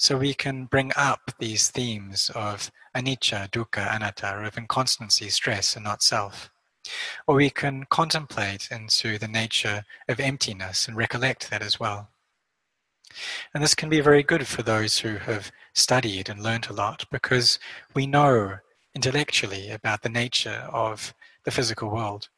So 0.00 0.16
we 0.16 0.32
can 0.32 0.66
bring 0.66 0.92
up 0.94 1.32
these 1.40 1.70
themes 1.70 2.30
of 2.32 2.70
anicca, 2.94 3.50
dukkha, 3.50 3.92
anatta, 3.92 4.46
of 4.46 4.56
inconstancy, 4.56 5.28
stress, 5.28 5.74
and 5.74 5.84
not 5.84 6.04
self. 6.04 6.50
Or 7.26 7.34
we 7.34 7.50
can 7.50 7.84
contemplate 7.90 8.68
into 8.70 9.18
the 9.18 9.26
nature 9.26 9.84
of 10.08 10.20
emptiness 10.20 10.86
and 10.86 10.96
recollect 10.96 11.50
that 11.50 11.62
as 11.62 11.80
well. 11.80 12.10
And 13.52 13.60
this 13.62 13.74
can 13.74 13.88
be 13.88 14.00
very 14.00 14.22
good 14.22 14.46
for 14.46 14.62
those 14.62 15.00
who 15.00 15.16
have 15.16 15.50
studied 15.74 16.28
and 16.28 16.44
learnt 16.44 16.68
a 16.68 16.72
lot 16.72 17.04
because 17.10 17.58
we 17.92 18.06
know 18.06 18.58
intellectually 18.94 19.68
about 19.70 20.02
the 20.02 20.08
nature 20.08 20.68
of 20.72 21.12
the 21.42 21.50
physical 21.50 21.90
world. 21.90 22.28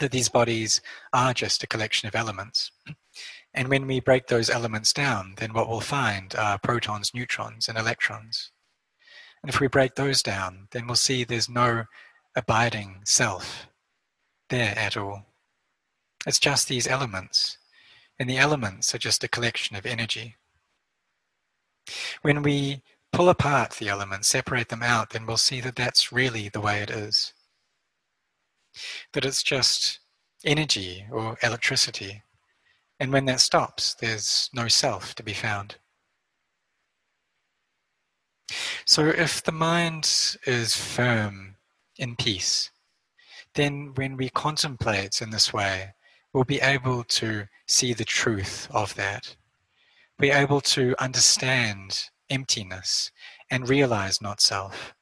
That 0.00 0.10
these 0.10 0.28
bodies 0.28 0.80
are 1.12 1.32
just 1.32 1.62
a 1.62 1.68
collection 1.68 2.08
of 2.08 2.16
elements. 2.16 2.72
And 3.52 3.68
when 3.68 3.86
we 3.86 4.00
break 4.00 4.28
those 4.28 4.48
elements 4.48 4.92
down, 4.92 5.34
then 5.38 5.52
what 5.52 5.68
we'll 5.68 5.80
find 5.80 6.34
are 6.36 6.58
protons, 6.58 7.12
neutrons, 7.12 7.68
and 7.68 7.76
electrons. 7.76 8.52
And 9.42 9.50
if 9.52 9.60
we 9.60 9.66
break 9.66 9.94
those 9.94 10.22
down, 10.22 10.68
then 10.70 10.86
we'll 10.86 10.96
see 10.96 11.24
there's 11.24 11.48
no 11.48 11.84
abiding 12.36 13.00
self 13.04 13.66
there 14.50 14.78
at 14.78 14.96
all. 14.96 15.26
It's 16.26 16.38
just 16.38 16.68
these 16.68 16.86
elements, 16.86 17.58
and 18.18 18.28
the 18.28 18.38
elements 18.38 18.94
are 18.94 18.98
just 18.98 19.24
a 19.24 19.28
collection 19.28 19.74
of 19.74 19.86
energy. 19.86 20.36
When 22.22 22.42
we 22.42 22.82
pull 23.12 23.28
apart 23.28 23.72
the 23.72 23.88
elements, 23.88 24.28
separate 24.28 24.68
them 24.68 24.82
out, 24.82 25.10
then 25.10 25.26
we'll 25.26 25.38
see 25.38 25.60
that 25.62 25.76
that's 25.76 26.12
really 26.12 26.48
the 26.48 26.60
way 26.60 26.82
it 26.82 26.90
is. 26.90 27.32
That 29.12 29.24
it's 29.24 29.42
just 29.42 29.98
energy 30.44 31.06
or 31.10 31.36
electricity 31.42 32.22
and 33.00 33.12
when 33.12 33.24
that 33.24 33.40
stops, 33.40 33.94
there's 33.94 34.50
no 34.52 34.68
self 34.68 35.14
to 35.16 35.22
be 35.22 35.32
found. 35.32 35.76
So 38.84 39.06
if 39.06 39.42
the 39.42 39.52
mind 39.52 40.36
is 40.46 40.76
firm 40.76 41.56
in 41.96 42.16
peace, 42.16 42.70
then 43.54 43.92
when 43.94 44.16
we 44.16 44.28
contemplate 44.28 45.22
in 45.22 45.30
this 45.30 45.52
way, 45.52 45.94
we'll 46.32 46.44
be 46.44 46.60
able 46.60 47.04
to 47.04 47.46
see 47.66 47.92
the 47.94 48.04
truth 48.04 48.68
of 48.70 48.94
that. 48.96 49.36
we're 50.20 50.36
able 50.36 50.60
to 50.60 50.94
understand 51.02 52.10
emptiness 52.28 53.10
and 53.50 53.68
realize 53.68 54.20
not 54.20 54.40
self. 54.40 54.94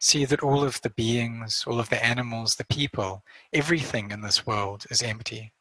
See 0.00 0.24
that 0.24 0.42
all 0.42 0.64
of 0.64 0.80
the 0.82 0.90
beings, 0.90 1.64
all 1.66 1.78
of 1.78 1.90
the 1.90 2.04
animals, 2.04 2.54
the 2.54 2.64
people, 2.64 3.22
everything 3.52 4.10
in 4.10 4.22
this 4.22 4.46
world 4.46 4.86
is 4.90 5.02
empty. 5.02 5.52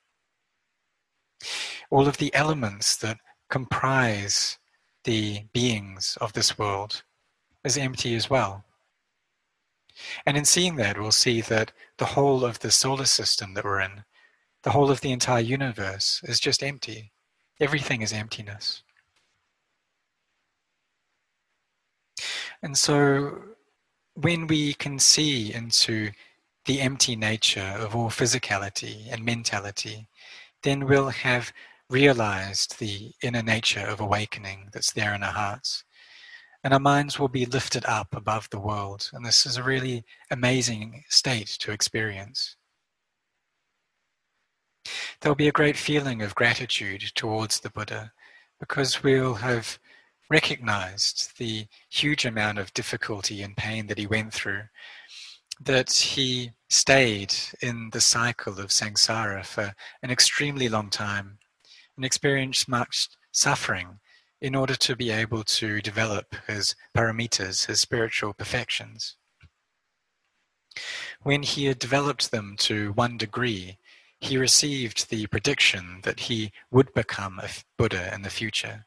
All 1.90 2.08
of 2.08 2.18
the 2.18 2.34
elements 2.34 2.96
that 2.98 3.18
comprise 3.50 4.58
the 5.04 5.44
beings 5.54 6.18
of 6.20 6.34
this 6.34 6.58
world 6.58 7.04
is 7.64 7.78
empty 7.78 8.16
as 8.16 8.30
well. 8.30 8.66
And 10.26 10.36
in 10.38 10.46
seeing 10.46 10.76
that, 10.78 11.00
we'll 11.00 11.12
see 11.12 11.42
that 11.42 11.72
the 11.98 12.06
whole 12.06 12.44
of 12.44 12.60
the 12.60 12.72
solar 12.72 13.06
system 13.06 13.54
that 13.54 13.64
we're 13.64 13.80
in, 13.80 14.04
the 14.64 14.72
whole 14.72 14.92
of 14.92 15.02
the 15.02 15.12
entire 15.12 15.42
universe, 15.42 16.22
is 16.24 16.40
just 16.40 16.64
empty. 16.64 17.12
Everything 17.60 18.02
is 18.02 18.12
emptiness. 18.12 18.84
And 22.62 22.78
so, 22.78 23.42
when 24.16 24.48
we 24.48 24.74
can 24.74 24.98
see 24.98 25.54
into 25.54 26.12
the 26.66 26.82
empty 26.82 27.16
nature 27.16 27.76
of 27.80 27.96
all 27.96 28.10
physicality 28.10 29.12
and 29.12 29.24
mentality, 29.24 30.08
then 30.66 30.86
we'll 30.88 31.10
have 31.10 31.54
realized 31.90 32.80
the 32.80 33.12
inner 33.22 33.44
nature 33.44 33.86
of 33.86 34.00
awakening 34.00 34.70
that's 34.74 34.92
there 34.92 35.14
in 35.14 35.24
our 35.24 35.32
hearts. 35.32 35.84
And 36.64 36.74
our 36.74 36.80
minds 36.80 37.20
will 37.20 37.28
be 37.28 37.46
lifted 37.46 37.86
up 37.86 38.16
above 38.16 38.50
the 38.50 38.60
world. 38.60 39.10
And 39.14 39.24
this 39.24 39.46
is 39.46 39.58
a 39.58 39.64
really 39.64 40.04
amazing 40.32 41.04
state 41.08 41.48
to 41.60 41.72
experience. 41.72 42.56
There'll 45.22 45.36
be 45.36 45.48
a 45.48 45.60
great 45.60 45.78
feeling 45.78 46.24
of 46.24 46.34
gratitude 46.34 47.04
towards 47.14 47.60
the 47.60 47.70
Buddha 47.70 48.12
because 48.60 49.04
we'll 49.04 49.36
have 49.36 49.78
recognized 50.30 51.38
the 51.38 51.68
huge 51.90 52.26
amount 52.26 52.58
of 52.58 52.74
difficulty 52.74 53.44
and 53.44 53.56
pain 53.56 53.86
that 53.88 54.00
he 54.00 54.08
went 54.08 54.34
through, 54.34 54.64
that 55.60 55.92
he 55.92 56.52
stayed 56.70 57.34
in 57.62 57.90
the 57.92 58.02
cycle 58.02 58.60
of 58.60 58.72
samsara 58.72 59.46
for 59.46 59.74
an 60.02 60.12
extremely 60.12 60.68
long 60.68 60.90
time 60.90 61.38
and 61.96 62.06
experienced 62.06 62.68
much 62.68 63.10
suffering 63.32 64.00
in 64.42 64.56
order 64.56 64.76
to 64.76 64.96
be 64.96 65.12
able 65.12 65.44
to 65.44 65.82
develop 65.82 66.36
his 66.48 66.76
paramitas, 66.96 67.68
his 67.68 67.82
spiritual 67.82 68.34
perfections. 68.34 69.16
When 71.22 71.44
he 71.44 71.66
had 71.66 71.80
developed 71.80 72.32
them 72.32 72.56
to 72.60 72.92
one 72.94 73.18
degree, 73.18 73.80
he 74.20 74.38
received 74.38 75.10
the 75.10 75.28
prediction 75.28 76.02
that 76.04 76.22
he 76.22 76.52
would 76.72 76.94
become 76.94 77.40
a 77.40 77.50
Buddha 77.78 78.14
in 78.14 78.24
the 78.24 78.30
future. 78.30 78.86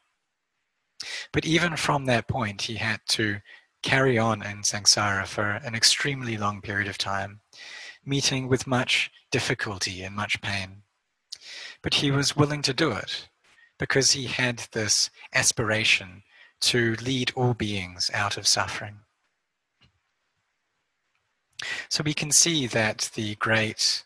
But 1.31 1.45
even 1.45 1.75
from 1.77 2.05
that 2.05 2.27
point, 2.27 2.63
he 2.63 2.75
had 2.75 2.99
to 3.09 3.39
carry 3.81 4.17
on 4.17 4.41
in 4.43 4.61
samsara 4.61 5.25
for 5.25 5.51
an 5.63 5.75
extremely 5.75 6.37
long 6.37 6.61
period 6.61 6.87
of 6.87 6.97
time, 6.97 7.41
meeting 8.05 8.47
with 8.47 8.67
much 8.67 9.11
difficulty 9.31 10.01
and 10.03 10.15
much 10.15 10.41
pain. 10.41 10.83
But 11.81 11.95
he 11.95 12.11
was 12.11 12.35
willing 12.35 12.61
to 12.63 12.73
do 12.73 12.91
it 12.91 13.29
because 13.77 14.11
he 14.11 14.25
had 14.25 14.63
this 14.71 15.09
aspiration 15.33 16.23
to 16.61 16.95
lead 16.95 17.31
all 17.35 17.53
beings 17.53 18.11
out 18.13 18.37
of 18.37 18.47
suffering. 18.47 18.99
So 21.89 22.03
we 22.03 22.13
can 22.13 22.31
see 22.31 22.67
that 22.67 23.11
the 23.15 23.35
great 23.35 24.03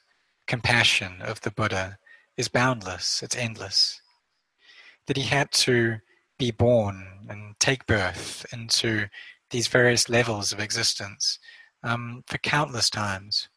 compassion 0.48 1.22
of 1.22 1.42
the 1.42 1.52
Buddha 1.52 1.98
is 2.38 2.48
boundless, 2.48 3.22
it's 3.24 3.36
endless. 3.36 4.02
That 5.08 5.18
he 5.18 5.24
had 5.24 5.52
to 5.52 6.00
be 6.38 6.52
born 6.52 7.28
and 7.30 7.56
take 7.60 7.86
birth 7.86 8.46
into 8.52 9.08
these 9.54 9.68
various 9.68 10.10
levels 10.10 10.52
of 10.52 10.60
existence 10.60 11.40
um, 11.84 12.24
for 12.28 12.38
countless 12.40 12.90
times 12.90 13.48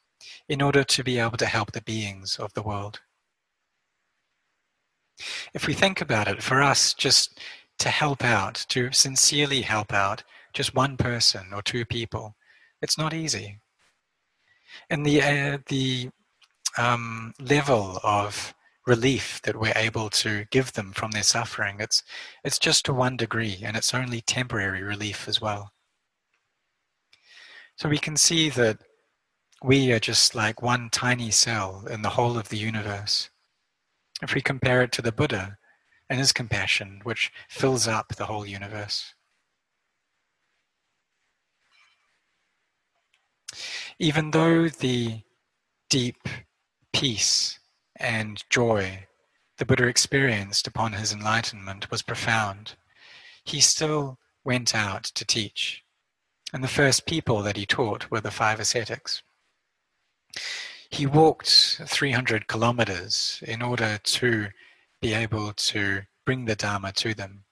in 0.49 0.63
order 0.63 0.85
to 0.85 1.03
be 1.03 1.19
able 1.19 1.39
to 1.39 1.47
help 1.47 1.73
the 1.73 1.81
beings 1.83 2.37
of 2.39 2.53
the 2.53 2.63
world. 2.63 3.01
If 5.55 5.67
we 5.67 5.73
think 5.73 6.01
about 6.01 6.29
it, 6.29 6.43
for 6.43 6.63
us, 6.63 6.93
just 6.93 7.41
to 7.79 7.89
help 7.89 8.23
out, 8.23 8.67
to 8.69 8.93
sincerely 8.93 9.63
help 9.63 9.93
out 9.93 10.23
just 10.53 10.75
one 10.75 10.97
person 10.97 11.47
or 11.53 11.63
two 11.63 11.85
people, 11.85 12.37
it's 12.83 12.99
not 12.99 13.15
easy. 13.15 13.59
And 14.91 15.05
the, 15.05 15.23
uh, 15.23 15.59
the 15.69 16.11
um, 16.77 17.33
level 17.41 17.99
of 18.03 18.55
relief 18.87 19.41
that 19.45 19.59
we're 19.59 19.73
able 19.75 20.11
to 20.11 20.45
give 20.51 20.75
them 20.75 20.93
from 20.93 21.13
their 21.13 21.23
suffering, 21.23 21.77
it's, 21.81 22.03
it's 22.45 22.59
just 22.59 22.85
to 22.85 22.93
one 22.93 23.17
degree, 23.17 23.61
and 23.63 23.77
it's 23.77 23.95
only 23.95 24.21
temporary 24.21 24.83
relief 24.83 25.27
as 25.27 25.41
well. 25.41 25.73
So 27.77 27.91
we 27.91 27.99
can 27.99 28.17
see 28.17 28.49
that 28.51 28.79
we 29.63 29.93
are 29.93 30.01
just 30.01 30.35
like 30.35 30.63
one 30.63 30.89
tiny 30.91 31.31
cell 31.31 31.85
in 31.91 32.03
the 32.03 32.11
whole 32.11 32.39
of 32.39 32.49
the 32.49 32.57
universe. 32.57 33.29
If 34.23 34.35
we 34.35 34.41
compare 34.41 34.83
it 34.83 34.93
to 34.93 35.03
the 35.03 35.13
Buddha 35.13 35.59
and 36.09 36.19
his 36.19 36.33
compassion, 36.33 37.01
which 37.03 37.33
fills 37.49 37.87
up 37.87 38.15
the 38.17 38.27
whole 38.27 38.47
universe. 38.47 39.13
Even 43.99 44.31
though 44.31 44.69
the 44.69 45.21
deep 45.91 46.29
peace 46.93 47.59
and 47.97 48.43
joy 48.51 49.07
the 49.59 49.65
Buddha 49.65 49.87
experienced 49.87 50.67
upon 50.67 50.93
his 50.93 51.13
enlightenment 51.13 51.91
was 51.91 52.03
profound, 52.03 52.77
he 53.45 53.61
still 53.61 54.19
went 54.45 54.75
out 54.75 55.05
to 55.05 55.25
teach. 55.25 55.83
And 56.57 56.65
the 56.65 56.69
first 56.69 57.05
people 57.05 57.43
that 57.43 57.59
he 57.59 57.67
taught 57.67 58.11
were 58.11 58.23
the 58.23 58.31
five 58.31 58.59
ascetics. 58.61 59.23
He 60.89 61.05
walked 61.05 61.83
300 61.85 62.49
kilometers 62.49 63.43
in 63.47 63.61
order 63.61 63.99
to 64.03 64.49
be 65.03 65.13
able 65.13 65.53
to 65.53 66.05
bring 66.25 66.47
the 66.47 66.57
Dharma 66.57 66.93
to 66.93 67.13
them. 67.13 67.45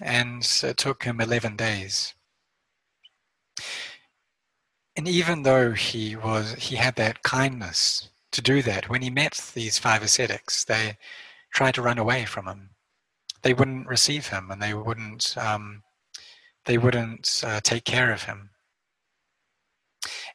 And 0.00 0.48
it 0.62 0.78
took 0.78 1.02
him 1.02 1.20
11 1.20 1.56
days. 1.56 2.14
And 4.96 5.06
even 5.06 5.42
though 5.42 5.72
he 5.72 6.16
was 6.16 6.54
he 6.54 6.76
had 6.76 6.96
that 6.96 7.22
kindness 7.22 8.08
to 8.32 8.40
do 8.40 8.62
that, 8.62 8.88
when 8.88 9.02
he 9.02 9.10
met 9.10 9.52
these 9.52 9.78
five 9.78 10.02
ascetics, 10.02 10.64
they 10.64 10.96
tried 11.52 11.74
to 11.74 11.82
run 11.82 11.98
away 11.98 12.24
from 12.24 12.46
him. 12.46 12.70
They 13.42 13.52
wouldn't 13.52 13.88
receive 13.88 14.28
him, 14.28 14.50
and 14.50 14.62
they 14.62 14.72
wouldn't 14.72 15.36
um, 15.36 15.82
they 16.68 16.76
wouldn't 16.76 17.42
uh, 17.46 17.60
take 17.62 17.84
care 17.84 18.12
of 18.12 18.24
him. 18.24 18.50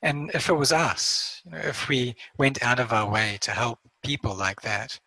And 0.02 0.32
if 0.34 0.50
it 0.50 0.54
was 0.54 0.72
us, 0.72 1.42
you 1.46 1.52
know, 1.52 1.60
if 1.60 1.88
we 1.88 2.16
went 2.40 2.64
out 2.64 2.80
of 2.80 2.92
our 2.92 3.08
way 3.10 3.38
to 3.42 3.52
help 3.52 3.80
people 4.04 4.36
like 4.36 4.62
that, 4.64 5.00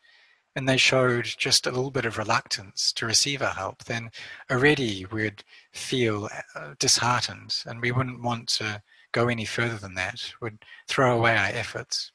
and 0.54 0.68
they 0.68 0.76
showed 0.76 1.24
just 1.24 1.66
a 1.66 1.70
little 1.70 1.90
bit 1.90 2.06
of 2.06 2.16
reluctance 2.16 2.92
to 2.92 3.06
receive 3.06 3.42
our 3.42 3.54
help, 3.54 3.84
then 3.84 4.10
already 4.50 5.04
we'd 5.04 5.42
feel 5.72 6.30
uh, 6.54 6.74
disheartened 6.78 7.56
and 7.66 7.82
we 7.82 7.90
wouldn't 7.90 8.22
want 8.22 8.48
to 8.48 8.80
go 9.10 9.26
any 9.26 9.44
further 9.44 9.76
than 9.76 9.94
that, 9.94 10.32
would 10.40 10.64
throw 10.88 11.18
away 11.18 11.36
our 11.36 11.46
efforts. 11.46 12.12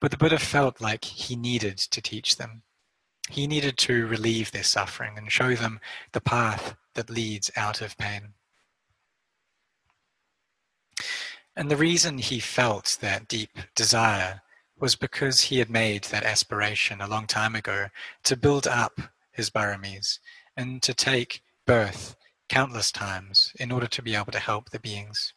But 0.00 0.10
the 0.10 0.16
Buddha 0.16 0.40
felt 0.40 0.80
like 0.80 1.04
he 1.04 1.36
needed 1.36 1.78
to 1.78 2.02
teach 2.02 2.36
them. 2.36 2.64
He 3.30 3.46
needed 3.46 3.78
to 3.78 4.06
relieve 4.06 4.50
their 4.50 4.62
suffering 4.62 5.16
and 5.16 5.30
show 5.30 5.54
them 5.54 5.80
the 6.12 6.20
path 6.20 6.76
that 6.94 7.10
leads 7.10 7.50
out 7.56 7.80
of 7.80 7.96
pain. 7.96 8.34
And 11.56 11.70
the 11.70 11.76
reason 11.76 12.18
he 12.18 12.40
felt 12.40 12.98
that 13.00 13.28
deep 13.28 13.58
desire 13.74 14.42
was 14.78 14.96
because 14.96 15.42
he 15.42 15.58
had 15.58 15.70
made 15.70 16.04
that 16.04 16.24
aspiration 16.24 17.00
a 17.00 17.08
long 17.08 17.26
time 17.26 17.54
ago 17.54 17.88
to 18.24 18.36
build 18.36 18.66
up 18.66 19.00
his 19.30 19.50
baramis 19.50 20.18
and 20.56 20.82
to 20.82 20.94
take 20.94 21.42
birth 21.66 22.16
countless 22.48 22.90
times 22.90 23.52
in 23.58 23.70
order 23.70 23.86
to 23.86 24.02
be 24.02 24.14
able 24.14 24.32
to 24.32 24.38
help 24.38 24.70
the 24.70 24.80
beings. 24.80 25.34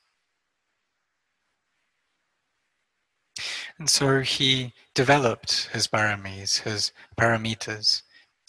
And 3.77 3.89
so 3.89 4.21
he 4.21 4.73
developed 4.93 5.69
his 5.73 5.87
baramis, 5.87 6.61
his 6.61 6.91
paramitas, 7.17 8.03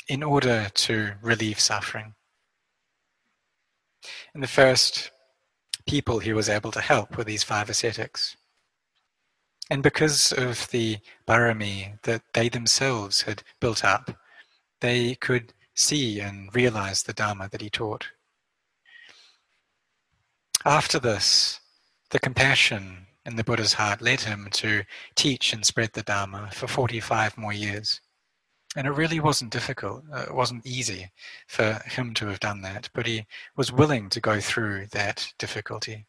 in 0.09 0.23
order 0.23 0.69
to 0.73 1.15
relieve 1.21 1.59
suffering. 1.59 2.15
And 4.33 4.43
the 4.43 4.49
first 4.49 5.11
people 5.87 6.21
he 6.21 6.33
was 6.33 6.49
able 6.49 6.71
to 6.73 6.81
help 6.81 7.17
were 7.17 7.25
these 7.25 7.43
five 7.43 7.69
ascetics. 7.69 8.37
And 9.69 9.83
because 9.83 10.33
of 10.33 10.69
the 10.71 10.99
barami 11.27 12.01
that 12.03 12.23
they 12.35 12.49
themselves 12.49 13.23
had 13.23 13.43
built 13.61 13.85
up, 13.85 14.17
they 14.81 15.17
could 15.17 15.53
see 15.75 16.21
and 16.21 16.55
realize 16.55 17.03
the 17.03 17.13
Dharma 17.13 17.49
that 17.51 17.61
he 17.61 17.71
taught. 17.71 18.07
After 20.65 20.99
this, 21.01 21.61
the 22.11 22.21
compassion 22.21 23.07
in 23.27 23.37
the 23.37 23.45
Buddha's 23.45 23.75
heart 23.75 24.01
led 24.01 24.21
him 24.21 24.49
to 24.53 24.85
teach 25.17 25.53
and 25.53 25.67
spread 25.67 25.93
the 25.93 26.03
Dharma 26.03 26.49
for 26.53 26.69
45 26.69 27.37
more 27.37 27.53
years. 27.53 28.01
And 28.77 28.87
it 28.87 28.91
really 28.91 29.21
wasn't 29.21 29.53
difficult, 29.53 30.05
uh, 30.15 30.27
it 30.29 30.35
wasn't 30.35 30.67
easy 30.67 31.11
for 31.49 31.81
him 31.87 32.15
to 32.15 32.27
have 32.27 32.41
done 32.41 32.63
that, 32.63 32.89
but 32.95 33.07
he 33.07 33.27
was 33.57 33.73
willing 33.73 34.09
to 34.11 34.21
go 34.21 34.41
through 34.41 34.87
that 34.93 35.33
difficulty. 35.39 36.07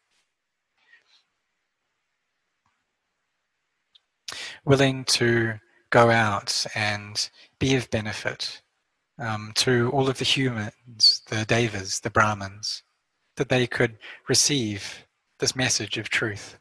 Willing 4.64 5.04
to 5.04 5.54
go 5.90 6.10
out 6.10 6.66
and 6.74 7.30
be 7.58 7.74
of 7.74 7.90
benefit 7.90 8.62
um, 9.18 9.52
to 9.56 9.90
all 9.90 10.08
of 10.08 10.18
the 10.18 10.24
humans, 10.24 11.22
the 11.28 11.44
devas, 11.46 12.00
the 12.00 12.10
Brahmins, 12.10 12.82
that 13.36 13.48
they 13.48 13.66
could 13.66 13.96
receive 14.28 15.06
this 15.38 15.56
message 15.56 15.96
of 15.96 16.10
truth. 16.10 16.58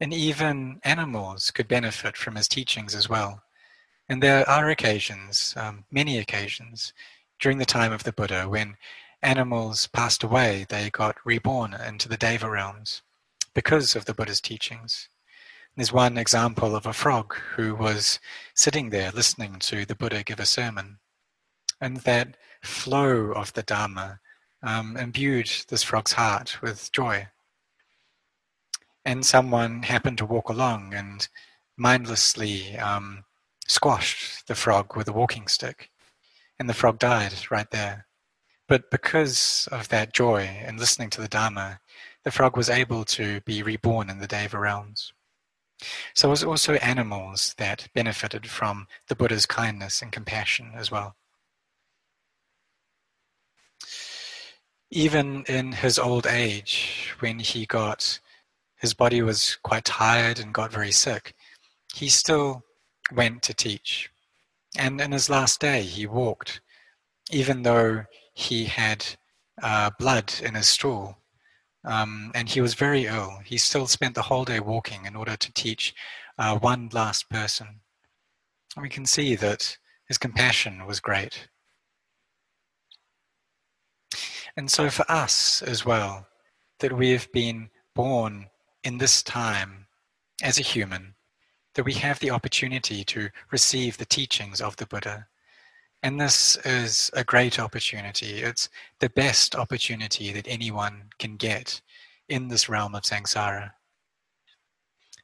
And 0.00 0.12
even 0.12 0.80
animals 0.84 1.50
could 1.50 1.68
benefit 1.68 2.16
from 2.16 2.36
his 2.36 2.48
teachings 2.48 2.94
as 2.94 3.08
well. 3.08 3.42
And 4.08 4.22
there 4.22 4.48
are 4.48 4.68
occasions, 4.68 5.54
um, 5.56 5.84
many 5.90 6.18
occasions, 6.18 6.92
during 7.40 7.58
the 7.58 7.64
time 7.64 7.92
of 7.92 8.04
the 8.04 8.12
Buddha 8.12 8.48
when 8.48 8.76
animals 9.22 9.86
passed 9.86 10.22
away, 10.22 10.66
they 10.68 10.90
got 10.90 11.16
reborn 11.24 11.74
into 11.74 12.08
the 12.08 12.16
Deva 12.16 12.48
realms 12.48 13.02
because 13.54 13.96
of 13.96 14.04
the 14.04 14.14
Buddha's 14.14 14.40
teachings. 14.40 15.08
There's 15.76 15.92
one 15.92 16.18
example 16.18 16.76
of 16.76 16.86
a 16.86 16.92
frog 16.92 17.34
who 17.56 17.74
was 17.74 18.20
sitting 18.54 18.90
there 18.90 19.10
listening 19.10 19.58
to 19.60 19.84
the 19.84 19.96
Buddha 19.96 20.22
give 20.22 20.38
a 20.38 20.46
sermon. 20.46 20.98
And 21.80 21.98
that 21.98 22.36
flow 22.62 23.32
of 23.32 23.52
the 23.54 23.62
Dharma 23.62 24.20
um, 24.62 24.96
imbued 24.96 25.50
this 25.68 25.82
frog's 25.82 26.12
heart 26.12 26.62
with 26.62 26.92
joy. 26.92 27.28
And 29.04 29.24
someone 29.24 29.82
happened 29.82 30.18
to 30.18 30.26
walk 30.26 30.48
along 30.48 30.94
and 30.94 31.28
mindlessly 31.76 32.76
um, 32.78 33.24
squashed 33.66 34.46
the 34.46 34.54
frog 34.54 34.96
with 34.96 35.08
a 35.08 35.12
walking 35.12 35.48
stick. 35.48 35.90
And 36.58 36.68
the 36.68 36.74
frog 36.74 36.98
died 36.98 37.34
right 37.50 37.70
there. 37.70 38.06
But 38.66 38.90
because 38.90 39.68
of 39.70 39.88
that 39.88 40.14
joy 40.14 40.42
and 40.42 40.80
listening 40.80 41.10
to 41.10 41.20
the 41.20 41.28
Dharma, 41.28 41.80
the 42.22 42.30
frog 42.30 42.56
was 42.56 42.70
able 42.70 43.04
to 43.04 43.40
be 43.42 43.62
reborn 43.62 44.08
in 44.08 44.18
the 44.18 44.26
Deva 44.26 44.58
realms. 44.58 45.12
So 46.14 46.28
it 46.28 46.30
was 46.30 46.44
also 46.44 46.74
animals 46.74 47.54
that 47.58 47.88
benefited 47.94 48.48
from 48.48 48.86
the 49.08 49.16
Buddha's 49.16 49.44
kindness 49.44 50.00
and 50.00 50.12
compassion 50.12 50.72
as 50.74 50.90
well. 50.90 51.16
Even 54.90 55.44
in 55.44 55.72
his 55.72 55.98
old 55.98 56.26
age, 56.26 57.14
when 57.18 57.40
he 57.40 57.66
got 57.66 58.20
his 58.84 58.92
body 58.92 59.22
was 59.22 59.56
quite 59.62 59.86
tired 59.86 60.38
and 60.38 60.52
got 60.52 60.70
very 60.70 60.92
sick, 60.92 61.34
he 61.94 62.06
still 62.06 62.62
went 63.10 63.42
to 63.42 63.54
teach. 63.54 64.10
And 64.76 65.00
in 65.00 65.10
his 65.10 65.30
last 65.30 65.58
day, 65.58 65.80
he 65.80 66.06
walked, 66.06 66.60
even 67.30 67.62
though 67.62 68.04
he 68.34 68.66
had 68.66 69.02
uh, 69.62 69.88
blood 69.98 70.34
in 70.42 70.54
his 70.54 70.68
stool 70.68 71.16
um, 71.86 72.30
and 72.34 72.46
he 72.46 72.60
was 72.60 72.74
very 72.74 73.06
ill. 73.06 73.38
He 73.42 73.56
still 73.56 73.86
spent 73.86 74.14
the 74.14 74.28
whole 74.28 74.44
day 74.44 74.60
walking 74.60 75.06
in 75.06 75.16
order 75.16 75.34
to 75.34 75.52
teach 75.54 75.94
uh, 76.38 76.58
one 76.58 76.90
last 76.92 77.30
person. 77.30 77.80
And 78.76 78.82
we 78.82 78.90
can 78.90 79.06
see 79.06 79.34
that 79.36 79.78
his 80.08 80.18
compassion 80.18 80.84
was 80.84 81.00
great. 81.00 81.48
And 84.58 84.70
so, 84.70 84.90
for 84.90 85.10
us 85.10 85.62
as 85.62 85.86
well, 85.86 86.26
that 86.80 86.92
we 86.92 87.12
have 87.12 87.32
been 87.32 87.70
born 87.94 88.50
in 88.84 88.98
this 88.98 89.22
time 89.22 89.86
as 90.42 90.58
a 90.58 90.62
human, 90.62 91.14
that 91.74 91.84
we 91.84 91.94
have 91.94 92.20
the 92.20 92.30
opportunity 92.30 93.02
to 93.04 93.30
receive 93.50 93.98
the 93.98 94.04
teachings 94.04 94.60
of 94.60 94.76
the 94.76 94.86
Buddha 94.86 95.26
and 96.04 96.20
this 96.20 96.56
is 96.66 97.10
a 97.14 97.24
great 97.24 97.58
opportunity. 97.58 98.42
It's 98.42 98.68
the 99.00 99.08
best 99.08 99.56
opportunity 99.56 100.34
that 100.34 100.46
anyone 100.46 101.04
can 101.18 101.36
get 101.36 101.80
in 102.28 102.48
this 102.48 102.68
realm 102.68 102.94
of 102.94 103.04
samsara. 103.04 103.70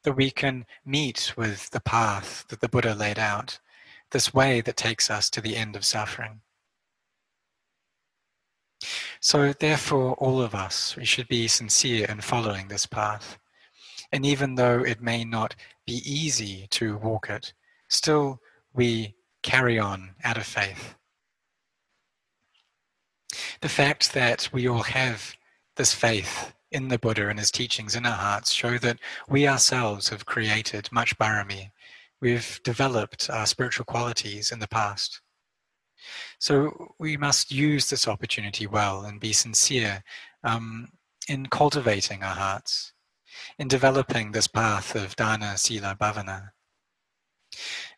That 0.04 0.14
we 0.14 0.30
can 0.30 0.64
meet 0.86 1.34
with 1.36 1.68
the 1.68 1.80
path 1.80 2.46
that 2.48 2.62
the 2.62 2.68
Buddha 2.70 2.94
laid 2.94 3.18
out, 3.18 3.60
this 4.12 4.32
way 4.32 4.62
that 4.62 4.78
takes 4.78 5.10
us 5.10 5.28
to 5.30 5.42
the 5.42 5.54
end 5.54 5.76
of 5.76 5.84
suffering. 5.84 6.40
So, 9.20 9.52
therefore, 9.52 10.14
all 10.14 10.40
of 10.40 10.54
us, 10.54 10.96
we 10.96 11.04
should 11.04 11.28
be 11.28 11.46
sincere 11.46 12.06
in 12.06 12.22
following 12.22 12.68
this 12.68 12.86
path. 12.86 13.38
And 14.12 14.26
even 14.26 14.56
though 14.56 14.80
it 14.80 15.00
may 15.00 15.24
not 15.24 15.54
be 15.86 16.02
easy 16.04 16.66
to 16.70 16.96
walk 16.98 17.30
it, 17.30 17.52
still 17.88 18.40
we 18.72 19.14
carry 19.42 19.78
on 19.78 20.14
out 20.24 20.36
of 20.36 20.46
faith. 20.46 20.94
The 23.60 23.68
fact 23.68 24.12
that 24.14 24.48
we 24.52 24.68
all 24.68 24.82
have 24.82 25.36
this 25.76 25.94
faith 25.94 26.52
in 26.70 26.88
the 26.88 26.98
Buddha 26.98 27.28
and 27.28 27.38
his 27.38 27.50
teachings 27.50 27.96
in 27.96 28.06
our 28.06 28.16
hearts 28.16 28.52
show 28.52 28.78
that 28.78 28.98
we 29.28 29.46
ourselves 29.46 30.08
have 30.08 30.26
created 30.26 30.88
much 30.92 31.16
barami. 31.18 31.70
We've 32.20 32.60
developed 32.64 33.30
our 33.30 33.46
spiritual 33.46 33.84
qualities 33.84 34.52
in 34.52 34.58
the 34.58 34.68
past. 34.68 35.20
So 36.38 36.94
we 36.98 37.16
must 37.16 37.52
use 37.52 37.90
this 37.90 38.08
opportunity 38.08 38.66
well 38.66 39.02
and 39.02 39.20
be 39.20 39.32
sincere 39.32 40.02
um, 40.44 40.88
in 41.28 41.46
cultivating 41.46 42.22
our 42.22 42.34
hearts, 42.34 42.92
in 43.58 43.68
developing 43.68 44.32
this 44.32 44.46
path 44.46 44.94
of 44.94 45.16
dana, 45.16 45.56
sila, 45.56 45.96
bhavana. 46.00 46.50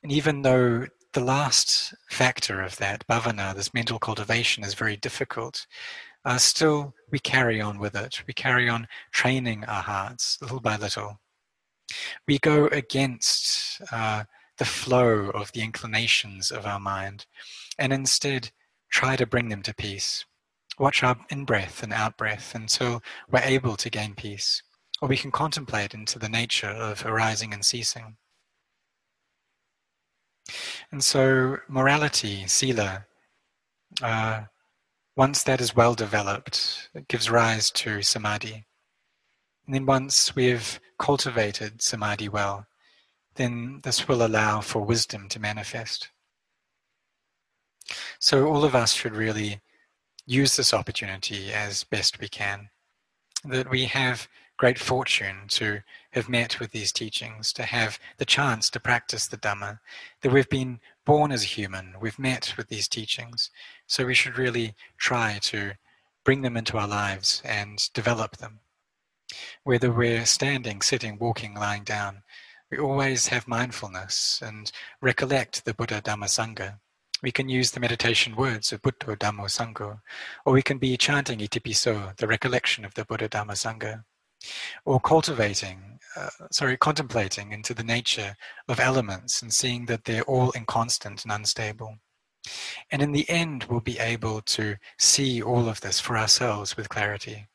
And 0.02 0.10
even 0.12 0.42
though 0.42 0.86
the 1.12 1.20
last 1.20 1.94
factor 2.08 2.62
of 2.62 2.76
that, 2.78 3.06
bhavana, 3.06 3.54
this 3.54 3.74
mental 3.74 3.98
cultivation, 3.98 4.64
is 4.64 4.74
very 4.74 4.96
difficult. 4.96 5.66
Uh, 6.24 6.38
still, 6.38 6.94
we 7.10 7.18
carry 7.18 7.60
on 7.60 7.78
with 7.78 7.94
it. 7.94 8.22
We 8.26 8.34
carry 8.34 8.68
on 8.68 8.86
training 9.10 9.64
our 9.64 9.82
hearts 9.82 10.38
little 10.40 10.60
by 10.60 10.76
little. 10.76 11.20
We 12.26 12.38
go 12.38 12.66
against 12.68 13.82
uh, 13.90 14.24
the 14.58 14.64
flow 14.64 15.30
of 15.30 15.52
the 15.52 15.62
inclinations 15.62 16.50
of 16.50 16.64
our 16.66 16.80
mind 16.80 17.26
and 17.78 17.92
instead 17.92 18.50
try 18.90 19.16
to 19.16 19.26
bring 19.26 19.48
them 19.48 19.62
to 19.62 19.74
peace. 19.74 20.24
Watch 20.78 21.02
our 21.02 21.16
in 21.30 21.44
breath 21.44 21.82
and 21.82 21.92
out 21.92 22.16
breath 22.16 22.54
until 22.54 23.02
we're 23.30 23.40
able 23.40 23.76
to 23.76 23.90
gain 23.90 24.14
peace, 24.14 24.62
or 25.02 25.08
we 25.08 25.16
can 25.16 25.32
contemplate 25.32 25.94
into 25.94 26.16
the 26.16 26.28
nature 26.28 26.68
of 26.68 27.04
arising 27.04 27.52
and 27.52 27.64
ceasing. 27.64 28.16
And 30.92 31.02
so, 31.02 31.58
morality, 31.68 32.46
sila, 32.46 33.06
uh, 34.00 34.42
once 35.16 35.42
that 35.42 35.60
is 35.60 35.74
well 35.74 35.94
developed, 35.94 36.88
it 36.94 37.08
gives 37.08 37.28
rise 37.28 37.68
to 37.72 38.02
samadhi. 38.02 38.64
And 39.66 39.74
then, 39.74 39.86
once 39.86 40.36
we've 40.36 40.78
cultivated 41.00 41.82
samadhi 41.82 42.28
well, 42.28 42.66
then 43.34 43.80
this 43.82 44.06
will 44.06 44.24
allow 44.24 44.60
for 44.60 44.82
wisdom 44.82 45.28
to 45.30 45.40
manifest. 45.40 46.10
So, 48.20 48.46
all 48.46 48.64
of 48.64 48.76
us 48.76 48.92
should 48.92 49.16
really 49.16 49.60
use 50.26 50.54
this 50.54 50.72
opportunity 50.72 51.52
as 51.52 51.82
best 51.82 52.20
we 52.20 52.28
can. 52.28 52.68
That 53.44 53.68
we 53.68 53.86
have 53.86 54.28
great 54.62 54.78
fortune 54.78 55.38
to 55.48 55.80
have 56.12 56.28
met 56.28 56.60
with 56.60 56.70
these 56.70 56.92
teachings, 56.92 57.52
to 57.52 57.64
have 57.64 57.98
the 58.18 58.24
chance 58.24 58.70
to 58.70 58.78
practice 58.78 59.26
the 59.26 59.36
Dhamma, 59.36 59.80
that 60.20 60.30
we've 60.30 60.48
been 60.48 60.78
born 61.04 61.32
as 61.32 61.42
a 61.42 61.46
human, 61.46 61.96
we've 62.00 62.16
met 62.16 62.54
with 62.56 62.68
these 62.68 62.86
teachings, 62.86 63.50
so 63.88 64.06
we 64.06 64.14
should 64.14 64.38
really 64.38 64.76
try 64.98 65.40
to 65.42 65.72
bring 66.24 66.42
them 66.42 66.56
into 66.56 66.78
our 66.78 66.86
lives 66.86 67.42
and 67.44 67.92
develop 67.92 68.36
them. 68.36 68.60
Whether 69.64 69.90
we're 69.90 70.26
standing, 70.26 70.80
sitting, 70.80 71.18
walking, 71.18 71.56
lying 71.56 71.82
down, 71.82 72.22
we 72.70 72.78
always 72.78 73.26
have 73.26 73.48
mindfulness 73.48 74.40
and 74.46 74.70
recollect 75.00 75.64
the 75.64 75.74
Buddha 75.74 76.00
Dhamma 76.00 76.26
Sangha. 76.26 76.78
We 77.20 77.32
can 77.32 77.48
use 77.48 77.72
the 77.72 77.80
meditation 77.80 78.36
words 78.36 78.72
of 78.72 78.80
Buddha 78.82 79.16
Dhammo 79.16 79.46
Sangho, 79.46 80.02
or 80.46 80.52
we 80.52 80.62
can 80.62 80.78
be 80.78 80.96
chanting 80.96 81.40
Itipiso, 81.40 82.16
the 82.16 82.28
recollection 82.28 82.84
of 82.84 82.94
the 82.94 83.04
Buddha 83.04 83.28
Dhamma 83.28 83.54
Sangha 83.54 84.04
or 84.84 85.00
cultivating, 85.00 85.98
uh, 86.16 86.30
sorry, 86.50 86.76
contemplating 86.76 87.52
into 87.52 87.74
the 87.74 87.84
nature 87.84 88.36
of 88.68 88.80
elements 88.80 89.42
and 89.42 89.52
seeing 89.52 89.86
that 89.86 90.04
they're 90.04 90.22
all 90.22 90.52
inconstant 90.52 91.24
and 91.24 91.32
unstable. 91.32 91.96
And 92.90 93.02
in 93.02 93.12
the 93.12 93.28
end, 93.30 93.64
we'll 93.64 93.80
be 93.80 93.98
able 93.98 94.40
to 94.42 94.76
see 94.98 95.40
all 95.42 95.68
of 95.68 95.80
this 95.80 96.00
for 96.00 96.18
ourselves 96.18 96.76
with 96.76 96.88
clarity. 96.88 97.46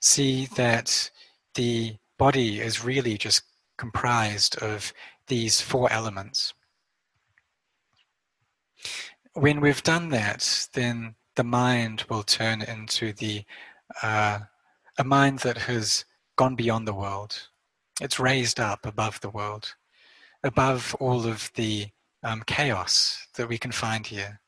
See 0.00 0.46
that 0.56 1.10
the 1.54 1.96
body 2.18 2.60
is 2.60 2.84
really 2.84 3.16
just 3.16 3.42
comprised 3.78 4.56
of 4.62 4.92
these 5.28 5.60
four 5.60 5.90
elements. 5.92 6.54
When 9.34 9.60
we've 9.60 9.82
done 9.82 10.10
that, 10.10 10.68
then 10.74 11.14
the 11.36 11.44
mind 11.44 12.04
will 12.08 12.22
turn 12.22 12.62
into 12.62 13.12
the 13.12 13.44
uh, 14.02 14.40
a 14.98 15.04
mind 15.04 15.40
that 15.40 15.58
has 15.58 16.04
gone 16.36 16.54
beyond 16.54 16.86
the 16.86 16.94
world. 16.94 17.48
It's 18.00 18.20
raised 18.20 18.60
up 18.60 18.84
above 18.84 19.20
the 19.20 19.30
world, 19.30 19.74
above 20.42 20.94
all 21.00 21.26
of 21.26 21.50
the 21.54 21.88
um, 22.22 22.42
chaos 22.46 23.26
that 23.36 23.48
we 23.48 23.58
can 23.58 23.72
find 23.72 24.06
here. 24.06 24.40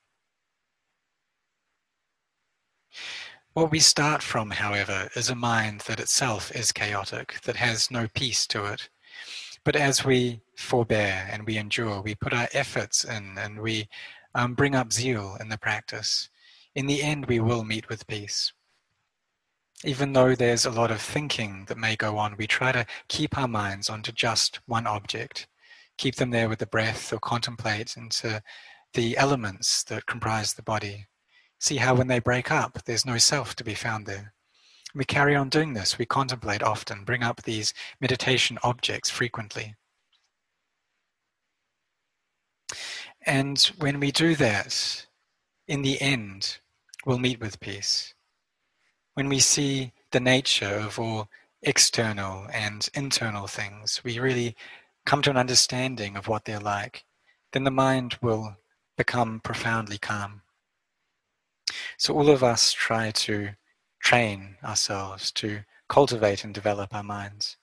What 3.55 3.71
we 3.71 3.79
start 3.79 4.23
from, 4.23 4.51
however, 4.51 5.09
is 5.15 5.31
a 5.31 5.35
mind 5.35 5.83
that 5.83 6.01
itself 6.01 6.51
is 6.55 6.73
chaotic, 6.73 7.41
that 7.43 7.57
has 7.57 7.91
no 7.91 8.09
peace 8.15 8.47
to 8.49 8.65
it. 8.65 8.89
But 9.65 9.77
as 9.77 10.05
we 10.05 10.41
forbear 10.57 11.29
and 11.31 11.47
we 11.47 11.57
endure, 11.57 12.03
we 12.03 12.15
put 12.15 12.35
our 12.35 12.49
efforts 12.53 13.05
in 13.05 13.37
and 13.39 13.61
we 13.61 13.89
um, 14.35 14.55
bring 14.55 14.75
up 14.75 14.93
zeal 14.93 15.37
in 15.41 15.49
the 15.49 15.59
practice, 15.59 16.29
in 16.75 16.87
the 16.87 17.03
end 17.03 17.27
we 17.27 17.41
will 17.41 17.65
meet 17.65 17.89
with 17.89 18.07
peace. 18.07 18.53
Even 19.83 20.13
though 20.13 20.35
there's 20.35 20.67
a 20.67 20.71
lot 20.71 20.91
of 20.91 21.01
thinking 21.01 21.65
that 21.67 21.79
may 21.79 21.97
go 21.97 22.19
on, 22.19 22.37
we 22.37 22.47
try 22.47 22.73
to 22.73 22.87
keep 23.09 23.37
our 23.37 23.49
minds 23.49 23.91
onto 23.91 24.13
just 24.13 24.61
one 24.67 24.87
object, 24.87 25.47
keep 25.99 26.17
them 26.17 26.31
there 26.31 26.49
with 26.49 26.59
the 26.59 26.67
breath 26.67 27.13
or 27.13 27.19
contemplate 27.19 27.97
into 27.97 28.43
the 28.95 29.17
elements 29.17 29.83
that 29.85 30.07
comprise 30.07 30.55
the 30.55 30.63
body 30.63 31.07
see 31.65 31.77
how 31.77 31.95
when 31.95 32.09
they 32.09 32.19
break 32.19 32.51
up, 32.51 32.79
there's 32.85 33.07
no 33.07 33.19
self 33.19 33.57
to 33.57 33.65
be 33.65 33.75
found 33.75 34.07
there. 34.07 34.33
We 34.95 35.05
carry 35.05 35.35
on 35.35 35.49
doing 35.49 35.75
this. 35.75 35.99
We 35.99 36.07
contemplate 36.07 36.63
often, 36.63 37.05
bring 37.05 37.23
up 37.23 37.43
these 37.43 37.75
meditation 38.01 38.59
objects 38.63 39.11
frequently. 39.11 39.75
And 43.27 43.59
when 43.79 43.99
we 43.99 44.13
do 44.13 44.37
that, 44.37 45.07
in 45.67 45.83
the 45.83 46.01
end, 46.01 46.59
we'll 47.07 47.19
meet 47.19 47.41
with 47.41 47.61
peace. 47.61 48.14
When 49.15 49.29
we 49.29 49.39
see 49.39 49.93
the 50.11 50.21
nature 50.21 50.75
of 50.75 50.99
all 50.99 51.29
external 51.63 52.47
and 52.53 52.89
internal 52.95 53.47
things, 53.47 54.01
we 54.05 54.19
really 54.19 54.57
come 55.07 55.23
to 55.23 55.31
an 55.31 55.37
understanding 55.37 56.17
of 56.17 56.29
what 56.29 56.45
they're 56.45 56.61
like, 56.61 57.05
then 57.53 57.65
the 57.65 57.71
mind 57.71 58.19
will 58.21 58.57
become 58.97 59.41
profoundly 59.41 59.99
calm. 59.99 60.43
So 61.99 62.15
all 62.15 62.29
of 62.29 62.43
us 62.43 62.73
try 62.73 63.11
to 63.13 63.51
train 64.01 64.57
ourselves 64.63 65.31
to 65.33 65.61
cultivate 65.89 66.45
and 66.45 66.53
develop 66.53 66.95
our 66.95 67.03
minds. 67.03 67.57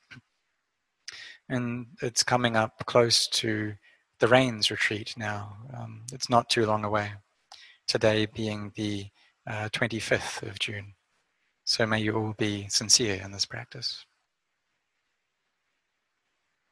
And 1.49 1.87
it's 2.01 2.23
coming 2.23 2.55
up 2.55 2.85
close 2.85 3.27
to 3.27 3.73
the 4.19 4.27
Rains 4.27 4.71
retreat 4.71 5.15
now. 5.17 5.57
Um, 5.77 6.03
it's 6.13 6.29
not 6.29 6.49
too 6.49 6.65
long 6.65 6.83
away. 6.85 7.11
Today 7.87 8.25
being 8.25 8.71
the 8.75 9.07
uh, 9.45 9.69
25th 9.69 10.43
of 10.43 10.59
June. 10.59 10.93
So 11.63 11.87
may 11.87 12.01
you 12.01 12.15
all 12.15 12.33
be 12.33 12.67
sincere 12.69 13.21
in 13.23 13.31
this 13.31 13.45
practice. 13.45 14.05